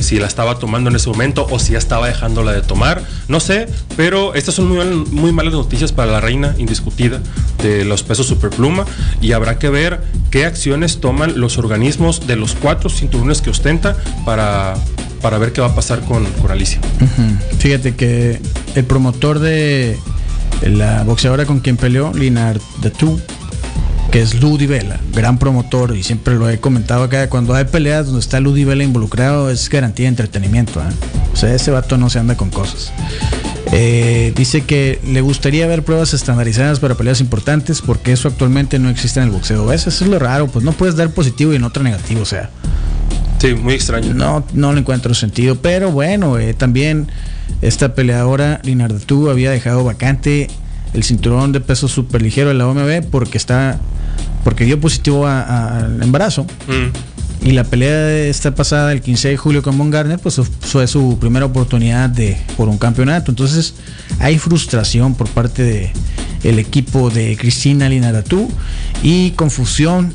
si 0.01 0.17
la 0.17 0.27
estaba 0.27 0.57
tomando 0.57 0.89
en 0.89 0.95
ese 0.95 1.09
momento 1.09 1.47
o 1.49 1.59
si 1.59 1.73
ya 1.73 1.77
estaba 1.77 2.07
dejándola 2.07 2.51
de 2.51 2.61
tomar, 2.61 3.03
no 3.27 3.39
sé, 3.39 3.67
pero 3.95 4.33
estas 4.33 4.55
son 4.55 4.67
muy, 4.67 4.85
muy 5.11 5.31
malas 5.31 5.53
noticias 5.53 5.91
para 5.91 6.11
la 6.11 6.21
reina 6.21 6.55
indiscutida 6.57 7.21
de 7.61 7.85
los 7.85 8.03
pesos 8.03 8.25
superpluma 8.25 8.85
y 9.21 9.33
habrá 9.33 9.59
que 9.59 9.69
ver 9.69 10.01
qué 10.31 10.45
acciones 10.45 10.99
toman 10.99 11.39
los 11.39 11.57
organismos 11.57 12.25
de 12.27 12.35
los 12.35 12.55
cuatro 12.55 12.89
cinturones 12.89 13.41
que 13.41 13.51
ostenta 13.51 13.95
para, 14.25 14.75
para 15.21 15.37
ver 15.37 15.53
qué 15.53 15.61
va 15.61 15.67
a 15.67 15.75
pasar 15.75 16.01
con, 16.01 16.25
con 16.25 16.51
Alicia. 16.51 16.79
Fíjate 17.59 17.95
que 17.95 18.41
el 18.75 18.85
promotor 18.85 19.39
de 19.39 19.97
la 20.61 21.03
boxeadora 21.03 21.45
con 21.45 21.59
quien 21.59 21.77
peleó, 21.77 22.13
Linar 22.13 22.59
Datu, 22.81 23.19
que 24.11 24.21
es 24.21 24.41
Ludi 24.41 24.67
Vela, 24.67 24.99
gran 25.13 25.39
promotor, 25.39 25.95
y 25.95 26.03
siempre 26.03 26.35
lo 26.35 26.49
he 26.49 26.59
comentado 26.59 27.03
acá, 27.03 27.29
cuando 27.29 27.55
hay 27.55 27.63
peleas 27.63 28.07
donde 28.07 28.19
está 28.19 28.41
Ludi 28.41 28.65
Vela 28.65 28.83
involucrado 28.83 29.49
es 29.49 29.69
garantía 29.69 30.03
de 30.03 30.09
entretenimiento. 30.09 30.81
¿eh? 30.81 30.93
O 31.33 31.35
sea, 31.37 31.55
ese 31.55 31.71
vato 31.71 31.97
no 31.97 32.09
se 32.09 32.19
anda 32.19 32.35
con 32.35 32.49
cosas. 32.49 32.91
Eh, 33.71 34.33
dice 34.35 34.61
que 34.65 34.99
le 35.07 35.21
gustaría 35.21 35.65
ver 35.65 35.83
pruebas 35.83 36.13
estandarizadas 36.13 36.81
para 36.81 36.95
peleas 36.95 37.21
importantes 37.21 37.81
porque 37.81 38.11
eso 38.11 38.27
actualmente 38.27 38.79
no 38.79 38.89
existe 38.89 39.21
en 39.21 39.27
el 39.27 39.31
boxeo. 39.31 39.71
Eso 39.71 39.89
es 39.89 40.01
lo 40.01 40.19
raro, 40.19 40.47
pues 40.47 40.65
no 40.65 40.73
puedes 40.73 40.97
dar 40.97 41.09
positivo 41.11 41.53
y 41.53 41.55
en 41.55 41.63
otro 41.63 41.81
negativo, 41.81 42.21
o 42.21 42.25
sea. 42.25 42.49
Sí, 43.39 43.53
muy 43.53 43.75
extraño. 43.75 44.13
No, 44.13 44.45
no 44.53 44.73
le 44.73 44.81
encuentro 44.81 45.13
sentido, 45.13 45.55
pero 45.55 45.89
bueno, 45.89 46.37
eh, 46.37 46.53
también 46.53 47.07
esta 47.61 47.95
peleadora, 47.95 48.59
Linardatu, 48.63 49.29
había 49.29 49.51
dejado 49.51 49.85
vacante 49.85 50.49
el 50.93 51.03
cinturón 51.03 51.53
de 51.53 51.61
peso 51.61 51.87
super 51.87 52.21
ligero 52.21 52.49
de 52.49 52.55
la 52.55 52.67
OMB 52.67 53.09
porque 53.09 53.37
está 53.37 53.79
porque 54.43 54.65
dio 54.65 54.79
positivo 54.79 55.27
al 55.27 56.01
embarazo. 56.01 56.43
Mm. 56.67 57.47
Y 57.47 57.51
la 57.51 57.63
pelea 57.63 58.27
esta 58.27 58.53
pasada, 58.53 58.91
el 58.91 59.01
15 59.01 59.29
de 59.29 59.37
julio 59.37 59.63
con 59.63 59.75
Von 59.77 59.89
Garner, 59.89 60.19
pues 60.19 60.39
fue 60.59 60.85
su 60.85 61.17
primera 61.19 61.45
oportunidad 61.45 62.07
de, 62.07 62.37
por 62.55 62.69
un 62.69 62.77
campeonato. 62.77 63.31
Entonces 63.31 63.73
hay 64.19 64.37
frustración 64.37 65.15
por 65.15 65.27
parte 65.27 65.63
de 65.63 65.91
el 66.43 66.59
equipo 66.59 67.09
de 67.09 67.35
Cristina 67.37 67.89
Linaratú 67.89 68.49
y 69.03 69.31
confusión 69.31 70.13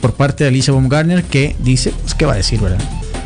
por 0.00 0.14
parte 0.14 0.44
de 0.44 0.48
Alicia 0.48 0.72
Baumgartner 0.72 1.24
que 1.24 1.56
dice, 1.60 1.92
pues, 2.02 2.14
¿qué 2.14 2.26
va 2.26 2.34
a 2.34 2.36
decir, 2.36 2.60
verdad? 2.60 2.78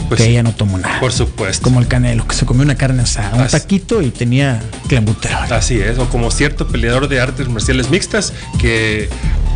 Pues 0.08 0.20
que 0.20 0.28
ella 0.28 0.42
no 0.42 0.52
tomó 0.52 0.78
nada. 0.78 1.00
Por 1.00 1.12
supuesto. 1.12 1.62
Como 1.62 1.80
el 1.80 1.86
Canelo, 1.86 2.26
que 2.26 2.34
se 2.34 2.46
comió 2.46 2.62
una 2.62 2.76
carne 2.76 3.02
asada, 3.02 3.42
un 3.42 3.48
taquito 3.48 4.00
y 4.00 4.10
tenía 4.10 4.62
clembutero. 4.88 5.36
Así 5.50 5.78
es, 5.78 5.98
o 5.98 6.08
como 6.08 6.30
cierto 6.30 6.66
peleador 6.66 7.08
de 7.08 7.20
artes 7.20 7.48
marciales 7.48 7.90
mixtas 7.90 8.32
que 8.58 9.10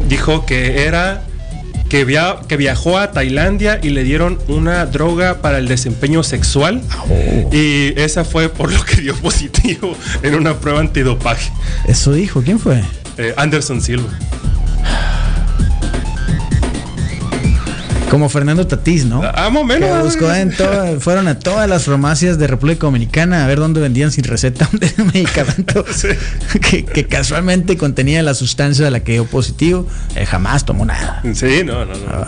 dijo 0.09 0.47
que 0.47 0.85
era 0.85 1.23
que, 1.89 2.07
que, 2.49 2.57
viajó 2.57 2.99
a 2.99 3.13
Tailandia 3.13 3.79
y 3.83 3.91
le 3.91 4.03
dieron 4.03 4.39
una 4.49 4.87
droga 4.87 5.43
para 5.43 5.59
el 5.59 5.69
desempeño 5.69 6.23
sexual. 6.23 6.81
Oh. 7.11 7.51
Y 7.53 7.93
esa 7.97 8.25
fue 8.25 8.49
por 8.49 8.73
lo 8.73 8.83
que 8.83 9.03
dio 9.03 9.15
positivo 9.23 9.95
en 10.23 10.35
una 10.35 10.59
prueba 10.59 10.81
antidopaje. 10.81 11.53
Eso 11.87 12.13
dijo, 12.13 12.43
¿quién 12.43 12.59
fue? 12.59 12.83
Eh, 13.19 13.35
Anderson 13.37 13.83
Silva. 13.83 14.09
Como 18.13 18.29
Fernando 18.29 18.67
Tatís, 18.67 19.07
¿no? 19.07 19.23
Ah, 19.25 19.49
menos. 19.49 20.19
fueron 21.01 21.29
a 21.29 21.39
todas 21.39 21.67
las 21.67 21.85
farmacias 21.85 22.39
de 22.39 22.47
República 22.47 22.83
Dominicana 22.83 23.43
a 23.43 23.47
ver 23.47 23.59
dónde 23.59 23.81
vendían 23.81 24.13
sin 24.13 24.25
receta 24.25 24.69
un 24.99 25.07
medicamento 25.15 25.83
que, 26.61 27.07
casualmente 27.07 27.79
contenía 27.79 28.23
la 28.23 28.35
sustancia 28.35 28.85
de 28.85 28.91
la 28.91 29.01
que 29.01 29.13
dio 29.13 29.25
positivo. 29.25 29.87
Él 30.15 30.27
jamás 30.27 30.67
tomó 30.67 30.85
nada. 30.85 31.23
Sí, 31.33 31.63
no, 31.65 31.87
no, 31.87 31.95
no. 31.95 32.27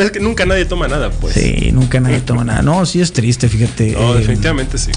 es, 0.00 0.10
que, 0.10 0.18
nunca 0.18 0.44
nadie 0.44 0.64
toma 0.64 0.88
nada, 0.88 1.10
pues. 1.10 1.34
Sí, 1.34 1.70
nunca 1.72 2.00
nadie 2.00 2.20
toma 2.20 2.42
nada. 2.42 2.62
No, 2.62 2.84
sí 2.84 3.00
es 3.00 3.12
triste, 3.12 3.48
fíjate. 3.48 3.92
No, 3.92 4.16
eh, 4.16 4.18
definitivamente 4.18 4.76
sí. 4.76 4.90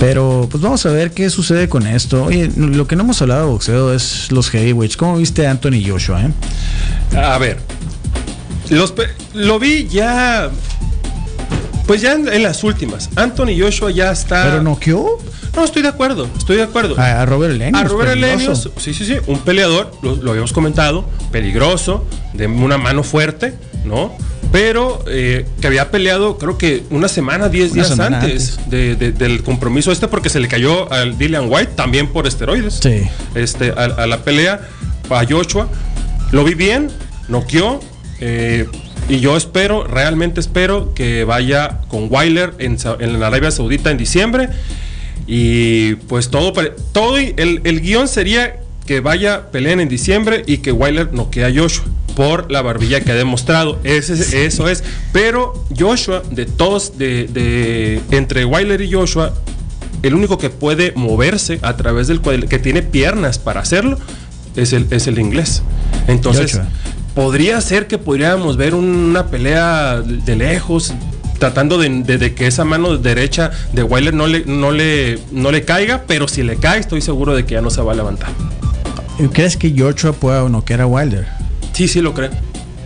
Pero 0.00 0.48
pues 0.50 0.62
vamos 0.62 0.86
a 0.86 0.92
ver 0.92 1.10
qué 1.10 1.28
sucede 1.28 1.68
con 1.68 1.86
esto. 1.86 2.24
Oye, 2.24 2.50
lo 2.56 2.86
que 2.86 2.96
no 2.96 3.02
hemos 3.02 3.20
hablado 3.20 3.42
de 3.42 3.50
boxeo 3.50 3.92
es 3.92 4.32
los 4.32 4.48
heavyweights. 4.48 4.96
¿Cómo 4.96 5.18
viste 5.18 5.46
a 5.46 5.50
Anthony 5.50 5.86
Joshua, 5.86 6.22
eh? 6.22 6.30
A 7.18 7.36
ver, 7.36 7.58
los, 8.70 8.94
lo 9.34 9.58
vi 9.58 9.86
ya 9.88 10.50
Pues 11.86 12.02
ya 12.02 12.12
en, 12.12 12.28
en 12.32 12.42
las 12.42 12.62
últimas. 12.64 13.08
Anthony 13.16 13.58
Joshua 13.58 13.90
ya 13.90 14.10
está. 14.12 14.44
Pero 14.44 14.62
noqueó 14.62 15.18
No, 15.56 15.64
estoy 15.64 15.82
de 15.82 15.88
acuerdo, 15.88 16.28
estoy 16.36 16.56
de 16.56 16.62
acuerdo. 16.64 16.98
a, 16.98 17.22
a 17.22 17.26
Robert 17.26 17.54
Lenius. 17.56 17.80
A 17.82 17.84
Robert. 17.88 18.12
Elenius, 18.12 18.70
sí, 18.76 18.92
sí, 18.94 19.04
sí, 19.06 19.16
un 19.26 19.38
peleador, 19.40 19.92
lo, 20.02 20.16
lo 20.16 20.30
habíamos 20.30 20.52
comentado, 20.52 21.08
peligroso, 21.32 22.06
de 22.34 22.46
una 22.46 22.76
mano 22.78 23.02
fuerte, 23.02 23.54
¿no? 23.84 24.12
Pero 24.52 25.02
eh, 25.08 25.46
que 25.60 25.66
había 25.66 25.90
peleado, 25.90 26.38
creo 26.38 26.56
que 26.56 26.84
una 26.90 27.08
semana, 27.08 27.48
diez 27.48 27.72
Una 27.72 27.74
días 27.82 27.88
semana 27.88 28.20
antes, 28.20 28.58
De, 28.70 28.94
de- 28.96 29.12
del 29.12 29.42
compromiso 29.42 29.90
este, 29.92 30.08
porque 30.08 30.28
se 30.30 30.40
le 30.40 30.48
cayó 30.48 30.90
al 30.92 31.18
Dillian 31.18 31.46
White 31.50 31.72
también 31.74 32.08
por 32.08 32.26
esteroides. 32.26 32.78
Sí. 32.82 33.02
Este, 33.34 33.72
a, 33.76 33.84
a 33.84 34.06
la 34.06 34.18
pelea, 34.22 34.60
a 35.10 35.24
Joshua. 35.28 35.68
Lo 36.32 36.44
vi 36.44 36.54
bien, 36.54 36.90
noqueó. 37.28 37.80
Eh, 38.20 38.66
y 39.08 39.20
yo 39.20 39.36
espero, 39.36 39.84
realmente 39.86 40.40
espero 40.40 40.92
que 40.94 41.24
vaya 41.24 41.80
con 41.88 42.08
Weiler 42.10 42.52
en, 42.58 42.76
en 43.00 43.22
Arabia 43.22 43.50
Saudita 43.50 43.90
en 43.90 43.96
diciembre. 43.98 44.48
Y 45.26 45.94
pues 46.08 46.30
todo, 46.30 46.52
todo 46.92 47.16
el, 47.18 47.60
el 47.64 47.80
guion 47.80 48.08
sería 48.08 48.56
que 48.86 49.00
vaya, 49.00 49.50
peleen 49.50 49.80
en 49.80 49.88
diciembre 49.88 50.42
y 50.46 50.58
que 50.58 50.72
Weiler 50.72 51.12
noquee 51.12 51.44
a 51.44 51.52
Joshua 51.54 51.84
por 52.16 52.50
la 52.50 52.62
barbilla 52.62 53.00
que 53.00 53.12
ha 53.12 53.14
demostrado. 53.14 53.78
Ese, 53.84 54.14
es- 54.14 54.32
eso 54.32 54.68
es. 54.68 54.82
Pero 55.12 55.64
Joshua, 55.78 56.22
de 56.30 56.46
todos, 56.46 56.96
de, 56.98 58.00
entre 58.10 58.44
Weiler 58.44 58.80
y 58.80 58.90
Joshua, 58.92 59.34
el 60.02 60.14
único 60.14 60.38
que 60.38 60.48
puede 60.50 60.92
moverse 60.96 61.58
a 61.62 61.76
través 61.76 62.08
del 62.08 62.20
cuadrilátero, 62.20 62.50
que 62.50 62.62
tiene 62.62 62.82
piernas 62.82 63.38
para 63.38 63.60
hacerlo, 63.60 63.98
es 64.56 64.72
el, 64.72 64.86
es 64.90 65.06
el 65.06 65.18
inglés. 65.18 65.62
Entonces. 66.08 66.52
Podría 67.18 67.60
ser 67.60 67.88
que 67.88 67.98
podríamos 67.98 68.56
ver 68.56 68.76
una 68.76 69.26
pelea 69.26 70.00
de 70.02 70.36
lejos, 70.36 70.94
tratando 71.40 71.76
de, 71.76 71.88
de- 72.04 72.16
de 72.16 72.32
que 72.32 72.46
esa 72.46 72.64
mano 72.64 72.96
derecha 72.96 73.50
de 73.72 73.82
Weiler 73.82 74.14
no 74.14 74.28
le, 74.28 74.44
no, 74.46 74.70
le, 74.70 75.18
no 75.32 75.50
le 75.50 75.64
caiga, 75.64 76.04
pero 76.06 76.28
si 76.28 76.44
le 76.44 76.54
cae, 76.58 76.78
estoy 76.78 77.00
seguro 77.00 77.34
de 77.34 77.44
que 77.44 77.54
ya 77.54 77.60
no 77.60 77.70
se 77.70 77.82
va 77.82 77.90
a 77.90 77.96
levantar. 77.96 78.28
¿Crees 79.32 79.56
que 79.56 79.74
Joshua 79.76 80.12
pueda 80.12 80.48
noquear 80.48 80.80
a 80.82 80.86
Wilder? 80.86 81.26
Sí, 81.72 81.88
sí 81.88 82.00
lo 82.00 82.14
creo. 82.14 82.30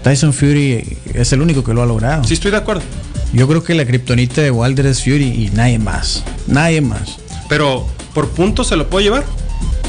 Tyson 0.03 0.33
Fury 0.33 0.97
es 1.12 1.31
el 1.35 1.42
único 1.42 1.62
que 1.62 1.75
lo 1.75 1.83
ha 1.83 1.87
logrado. 1.87 2.25
Sí, 2.25 2.33
estoy 2.33 2.53
de 2.53 2.57
acuerdo. 2.57 2.81
Yo 3.35 3.47
creo 3.47 3.62
que 3.62 3.75
la 3.75 3.85
kriptonita 3.85 4.40
de 4.40 4.51
Wilder 4.51 4.87
es 4.87 5.03
Fury 5.05 5.25
y 5.45 5.51
nadie 5.53 5.79
más. 5.79 6.25
Nadie 6.47 6.81
más. 6.81 7.18
Pero, 7.51 7.87
¿por 8.14 8.31
puntos 8.31 8.68
se 8.68 8.77
lo 8.77 8.88
puede 8.88 9.05
llevar? 9.05 9.25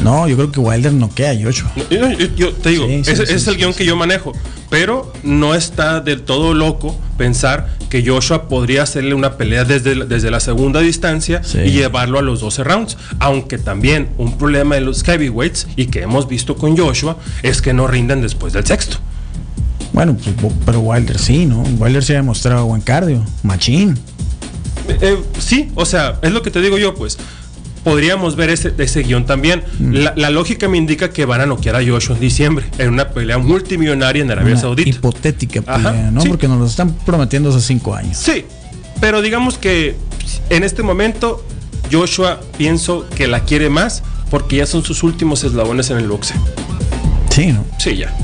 No, 0.03 0.27
yo 0.27 0.35
creo 0.35 0.51
que 0.51 0.59
Wilder 0.59 0.91
noquea 0.93 1.31
a 1.31 1.35
Joshua. 1.41 1.71
Yo, 1.89 2.09
yo- 2.11 2.27
yo 2.35 2.51
te 2.53 2.69
digo, 2.69 2.85
Sí, 2.87 3.03
sí, 3.05 3.11
ese, 3.11 3.15
sí, 3.15 3.23
ese 3.23 3.35
es 3.35 3.47
el 3.47 3.57
guion 3.57 3.73
que 3.73 3.85
yo 3.85 3.95
manejo. 3.95 4.33
Pero 4.69 5.13
no 5.23 5.53
está 5.55 6.01
del 6.01 6.23
todo 6.23 6.53
loco 6.53 6.99
pensar 7.17 7.77
que 7.89 8.03
Joshua 8.05 8.47
podría 8.49 8.83
hacerle 8.83 9.13
una 9.13 9.37
pelea 9.37 9.63
desde, 9.65 9.95
la- 9.95 10.05
desde 10.05 10.31
la 10.31 10.39
segunda 10.39 10.79
distancia 10.81 11.41
y 11.53 11.71
llevarlo 11.71 12.19
a 12.19 12.21
los 12.21 12.41
12 12.41 12.63
rounds. 12.63 12.97
Aunque 13.19 13.57
también 13.59 14.09
un 14.17 14.37
problema 14.37 14.75
de 14.75 14.81
los 14.81 15.03
heavyweights 15.03 15.67
y 15.75 15.85
que 15.85 16.01
hemos 16.01 16.27
visto 16.27 16.55
con 16.55 16.75
Joshua 16.75 17.17
es 17.43 17.61
que 17.61 17.71
no 17.73 17.87
rinden 17.87 18.21
después 18.21 18.51
del 18.53 18.65
sexto. 18.65 18.97
Bueno, 19.93 20.17
pues, 20.17 20.51
pero 20.65 20.79
Wilder 20.79 21.19
sí, 21.19 21.45
¿no? 21.45 21.61
Wilder 21.77 22.03
se 22.03 22.13
ha 22.13 22.17
demostrado 22.17 22.65
buen 22.65 22.81
cardio. 22.81 23.23
Machín. 23.43 23.97
Eh, 24.89 24.97
eh, 25.01 25.17
sí, 25.39 25.71
o 25.75 25.85
sea, 25.85 26.17
es 26.23 26.31
lo 26.31 26.41
que 26.41 26.49
te 26.51 26.59
digo 26.61 26.77
yo, 26.79 26.95
pues. 26.95 27.17
Podríamos 27.83 28.35
ver 28.35 28.49
ese, 28.49 28.73
ese 28.77 29.03
guion 29.03 29.25
también. 29.25 29.63
Mm. 29.79 29.93
La, 29.93 30.13
la 30.15 30.29
lógica 30.29 30.67
me 30.69 30.77
indica 30.77 31.09
que 31.11 31.25
van 31.25 31.41
a 31.41 31.45
noquear 31.45 31.75
a 31.75 31.85
Joshua 31.85 32.15
en 32.15 32.21
diciembre 32.21 32.65
en 32.77 32.89
una 32.89 33.09
pelea 33.09 33.37
multimillonaria 33.37 34.21
en 34.23 34.31
Arabia 34.31 34.53
Una 34.53 34.61
Saudita. 34.61 34.89
hipotética 34.89 35.61
Ajá, 35.67 35.91
pelea, 35.91 36.11
¿no? 36.11 36.21
sí. 36.21 36.29
Porque 36.29 36.47
nos 36.47 36.59
lo 36.59 36.65
están 36.65 36.93
prometiendo 37.05 37.49
hace 37.49 37.61
cinco 37.61 37.93
años. 37.95 38.17
Sí, 38.17 38.45
pero 39.01 39.21
digamos 39.21 39.57
que 39.57 39.95
en 40.49 40.63
este 40.63 40.81
momento 40.83 41.45
Joshua 41.91 42.39
pienso 42.57 43.05
que 43.15 43.27
la 43.27 43.41
quiere 43.41 43.69
más 43.69 44.01
porque 44.29 44.55
ya 44.57 44.65
son 44.65 44.83
sus 44.83 45.03
últimos 45.03 45.43
eslabones 45.43 45.89
en 45.89 45.97
el 45.97 46.07
boxeo. 46.07 46.37
Sí, 47.29 47.47
¿no? 47.51 47.65
Sí, 47.79 47.97
ya. 47.97 48.15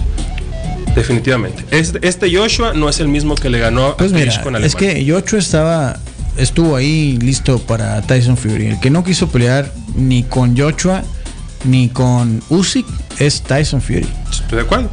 Definitivamente. 0.95 1.63
Este, 1.71 2.05
este 2.07 2.35
Joshua 2.35 2.73
no 2.73 2.89
es 2.89 2.99
el 2.99 3.07
mismo 3.07 3.35
que 3.35 3.49
le 3.49 3.59
ganó 3.59 3.95
Pues 3.97 4.11
a 4.11 4.15
mira, 4.15 4.25
Klitschko 4.31 4.49
en 4.49 4.55
es 4.63 4.75
Alemania. 4.75 5.03
que 5.05 5.11
Joshua 5.11 5.39
estaba 5.39 5.99
estuvo 6.39 6.75
ahí 6.75 7.17
listo 7.17 7.59
para 7.59 8.01
Tyson 8.01 8.37
Fury. 8.37 8.67
El 8.67 8.79
que 8.79 8.89
no 8.89 9.03
quiso 9.03 9.29
pelear 9.29 9.71
ni 9.95 10.23
con 10.23 10.57
Joshua 10.57 11.03
ni 11.65 11.89
con 11.89 12.41
Usyk 12.49 12.85
es 13.19 13.41
Tyson 13.41 13.81
Fury. 13.81 14.07
De 14.51 14.61
acuerdo. 14.61 14.89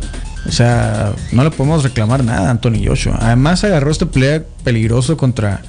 O 0.46 0.52
sea, 0.52 1.12
no 1.32 1.44
le 1.44 1.50
podemos 1.50 1.82
reclamar 1.82 2.22
nada 2.24 2.48
a 2.48 2.50
Anthony 2.50 2.84
Joshua. 2.86 3.18
Además 3.20 3.64
agarró 3.64 3.90
este 3.90 4.06
pelea 4.06 4.44
peligroso 4.62 5.16
contra 5.16 5.62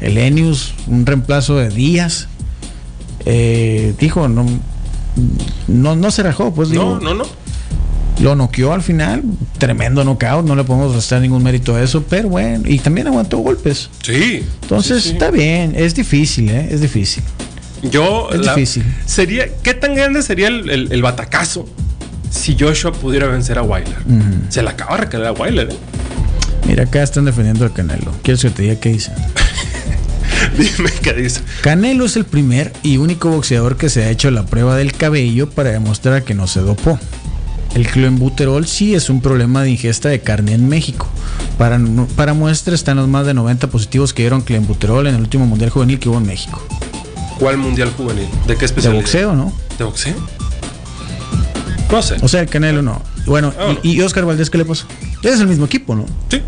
Elenius, 0.00 0.74
un 0.86 1.06
reemplazo 1.06 1.56
de 1.56 1.70
Díaz. 1.70 2.28
Eh, 3.26 3.94
dijo, 3.98 4.28
no, 4.28 4.44
no, 5.68 5.96
no 5.96 6.10
se 6.10 6.22
rajó, 6.22 6.52
pues 6.52 6.70
digo, 6.70 6.98
No, 7.00 7.00
no, 7.00 7.14
no. 7.14 7.43
Lo 8.20 8.36
noqueó 8.36 8.72
al 8.72 8.82
final, 8.82 9.22
tremendo 9.58 10.04
knockout, 10.04 10.46
no 10.46 10.54
le 10.54 10.64
podemos 10.64 10.94
restar 10.94 11.20
ningún 11.20 11.42
mérito 11.42 11.74
a 11.74 11.82
eso, 11.82 12.04
pero 12.08 12.28
bueno, 12.28 12.64
y 12.68 12.78
también 12.78 13.06
aguantó 13.08 13.38
golpes. 13.38 13.90
Sí. 14.02 14.44
Entonces 14.62 15.02
sí, 15.02 15.08
sí. 15.08 15.12
está 15.14 15.30
bien, 15.30 15.74
es 15.76 15.94
difícil, 15.94 16.48
¿eh? 16.50 16.68
es 16.70 16.80
difícil. 16.80 17.22
Yo. 17.82 18.30
Es 18.32 18.40
difícil. 18.42 18.84
Sería, 19.04 19.46
¿Qué 19.62 19.74
tan 19.74 19.94
grande 19.94 20.22
sería 20.22 20.48
el, 20.48 20.70
el- 20.70 20.92
el 20.92 21.02
batacazo 21.02 21.68
si 22.30 22.56
Joshua 22.58 22.92
pudiera 22.92 23.26
vencer 23.26 23.58
a 23.58 23.62
Wilder? 23.62 23.96
Se 24.48 24.62
le 24.62 24.70
acaba 24.70 24.96
de 24.96 25.02
recaer 25.02 25.26
a 25.26 25.32
Wilder. 25.32 25.68
¿eh? 25.70 25.76
Mira, 26.66 26.84
acá 26.84 27.02
están 27.02 27.26
defendiendo 27.26 27.64
al 27.64 27.72
Canelo. 27.74 28.12
¿Quieres 28.22 28.40
que 28.42 28.50
te 28.50 28.62
diga 28.62 28.76
qué 28.76 28.88
dicen? 28.90 29.12
Dime 30.58 30.90
qué 31.02 31.12
dice. 31.12 31.40
Canelo 31.62 32.04
es 32.06 32.16
el 32.16 32.24
primer 32.24 32.72
y 32.82 32.96
único 32.96 33.28
boxeador 33.30 33.76
que 33.76 33.88
se 33.88 34.04
ha 34.04 34.10
hecho 34.10 34.30
la 34.30 34.46
prueba 34.46 34.76
del 34.76 34.92
cabello 34.92 35.50
para 35.50 35.70
demostrar 35.70 36.22
que 36.24 36.34
no 36.34 36.46
se 36.46 36.60
dopó. 36.60 36.98
El 37.74 37.86
clenbuterol 37.88 38.66
sí 38.66 38.94
es 38.94 39.10
un 39.10 39.20
problema 39.20 39.62
de 39.62 39.70
ingesta 39.70 40.08
de 40.08 40.20
carne 40.20 40.52
en 40.54 40.68
México. 40.68 41.08
Para, 41.58 41.80
para 42.14 42.32
muestra 42.32 42.74
están 42.74 42.96
los 42.98 43.08
más 43.08 43.26
de 43.26 43.34
90 43.34 43.66
positivos 43.68 44.12
que 44.14 44.22
dieron 44.22 44.42
clenbuterol 44.42 45.06
en 45.08 45.16
el 45.16 45.20
último 45.20 45.46
mundial 45.46 45.70
juvenil 45.70 45.98
que 45.98 46.08
hubo 46.08 46.18
en 46.18 46.26
México. 46.26 46.62
¿Cuál 47.38 47.58
mundial 47.58 47.90
juvenil? 47.96 48.28
¿De 48.46 48.54
qué 48.54 48.60
De 48.60 48.66
especialidad? 48.66 49.02
boxeo, 49.02 49.34
¿no? 49.34 49.52
¿De 49.76 49.84
boxeo? 49.84 50.14
No 51.90 52.02
sé. 52.02 52.16
O 52.22 52.28
sea, 52.28 52.40
el 52.40 52.48
Canelo 52.48 52.82
no. 52.82 53.02
Bueno, 53.26 53.52
Ah, 53.58 53.72
no. 53.72 53.78
y, 53.82 53.92
y 53.92 54.00
Oscar 54.02 54.24
Valdés, 54.24 54.50
¿qué 54.50 54.58
le 54.58 54.64
pasó? 54.64 54.86
Es 55.22 55.40
el 55.40 55.46
mismo 55.48 55.66
equipo, 55.66 55.94
¿no? 55.96 56.06
Sí. 56.30 56.40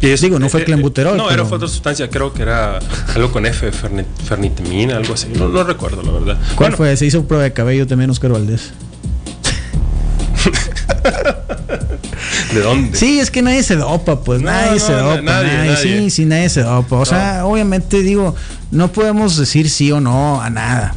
Y 0.00 0.08
es- 0.08 0.20
Digo, 0.20 0.38
no 0.38 0.48
fue 0.48 0.60
eh, 0.60 0.62
eh, 0.62 0.66
clenbuterol, 0.66 1.16
No, 1.16 1.28
pero- 1.28 1.44
era 1.46 1.54
otra 1.56 1.68
sustancia, 1.68 2.08
creo 2.10 2.32
que 2.32 2.42
era 2.42 2.78
algo 3.14 3.30
con 3.32 3.44
F, 3.46 3.70
ferni- 3.72 4.04
fernitamina, 4.24 4.96
algo 4.96 5.14
así. 5.14 5.28
No, 5.38 5.48
no 5.48 5.62
recuerdo, 5.64 6.02
la 6.02 6.12
verdad. 6.12 6.38
¿Cuál 6.56 6.70
Bueno, 6.70 6.76
fue? 6.76 6.96
Se 6.96 7.06
hizo 7.06 7.24
prueba 7.26 7.44
de 7.44 7.52
cabello 7.52 7.86
también 7.86 8.10
Oscar 8.10 8.32
Valdés. 8.32 8.72
¿De 12.52 12.60
dónde? 12.60 12.96
Sí, 12.98 13.18
es 13.20 13.30
que 13.30 13.42
nadie 13.42 13.62
se 13.62 13.76
dopa, 13.76 14.20
pues 14.22 14.40
No, 14.42 14.50
nadie 14.50 14.72
no, 14.72 14.78
se 14.86 14.92
dopa. 14.92 15.22
nadie, 15.22 15.48
nadie, 15.56 15.70
nadie. 15.72 15.76
Sí, 16.00 16.10
sí, 16.10 16.24
nadie 16.24 16.48
se 16.48 16.62
dopa. 16.62 16.96
O 16.96 17.04
sea, 17.04 17.46
obviamente 17.46 18.00
digo, 18.02 18.34
no 18.70 18.92
podemos 18.92 19.36
decir 19.36 19.70
sí 19.70 19.90
o 19.92 20.00
no 20.00 20.40
a 20.40 20.50
nada. 20.50 20.94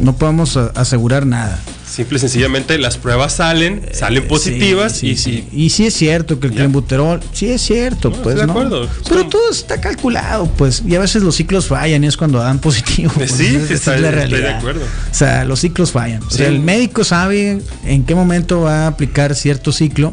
No 0.00 0.14
podemos 0.16 0.56
asegurar 0.56 1.26
nada. 1.26 1.58
Simple 1.98 2.16
y 2.16 2.20
sencillamente 2.20 2.78
las 2.78 2.96
pruebas 2.96 3.32
salen, 3.34 3.82
salen 3.92 4.28
positivas 4.28 4.92
Sí, 4.98 5.08
y 5.10 5.16
sí. 5.16 5.48
Y 5.52 5.70
sí 5.70 5.86
es 5.86 5.94
cierto 5.94 6.38
que 6.38 6.46
el 6.46 6.52
clenbuterol, 6.52 7.18
sí 7.32 7.48
es 7.48 7.60
cierto, 7.60 8.10
No, 8.10 8.22
pues 8.22 8.36
de 8.36 8.46
no. 8.46 8.52
acuerdo. 8.52 8.88
Pero 9.08 9.26
todo 9.26 9.50
está 9.50 9.80
calculado, 9.80 10.46
pues. 10.56 10.84
Y 10.86 10.94
a 10.94 11.00
veces 11.00 11.24
los 11.24 11.34
ciclos 11.34 11.66
fallan 11.66 12.04
y 12.04 12.06
es 12.06 12.16
cuando 12.16 12.38
dan 12.38 12.60
positivo. 12.60 13.10
pues, 13.16 13.32
Sí, 13.32 13.46
es 13.46 13.68
está- 13.72 13.96
la 13.96 13.96
estoy 13.96 14.02
de 14.02 14.10
realidad. 14.12 14.58
acuerdo. 14.58 14.82
O 14.84 15.14
sea, 15.14 15.44
los 15.44 15.58
ciclos 15.58 15.90
fallan. 15.90 16.22
O 16.22 16.30
sea, 16.30 16.46
el 16.46 16.60
médico 16.60 17.02
sabe 17.02 17.60
en 17.84 18.04
qué 18.04 18.14
momento 18.14 18.60
va 18.60 18.84
a 18.84 18.86
aplicar 18.86 19.34
cierto 19.34 19.72
ciclo. 19.72 20.12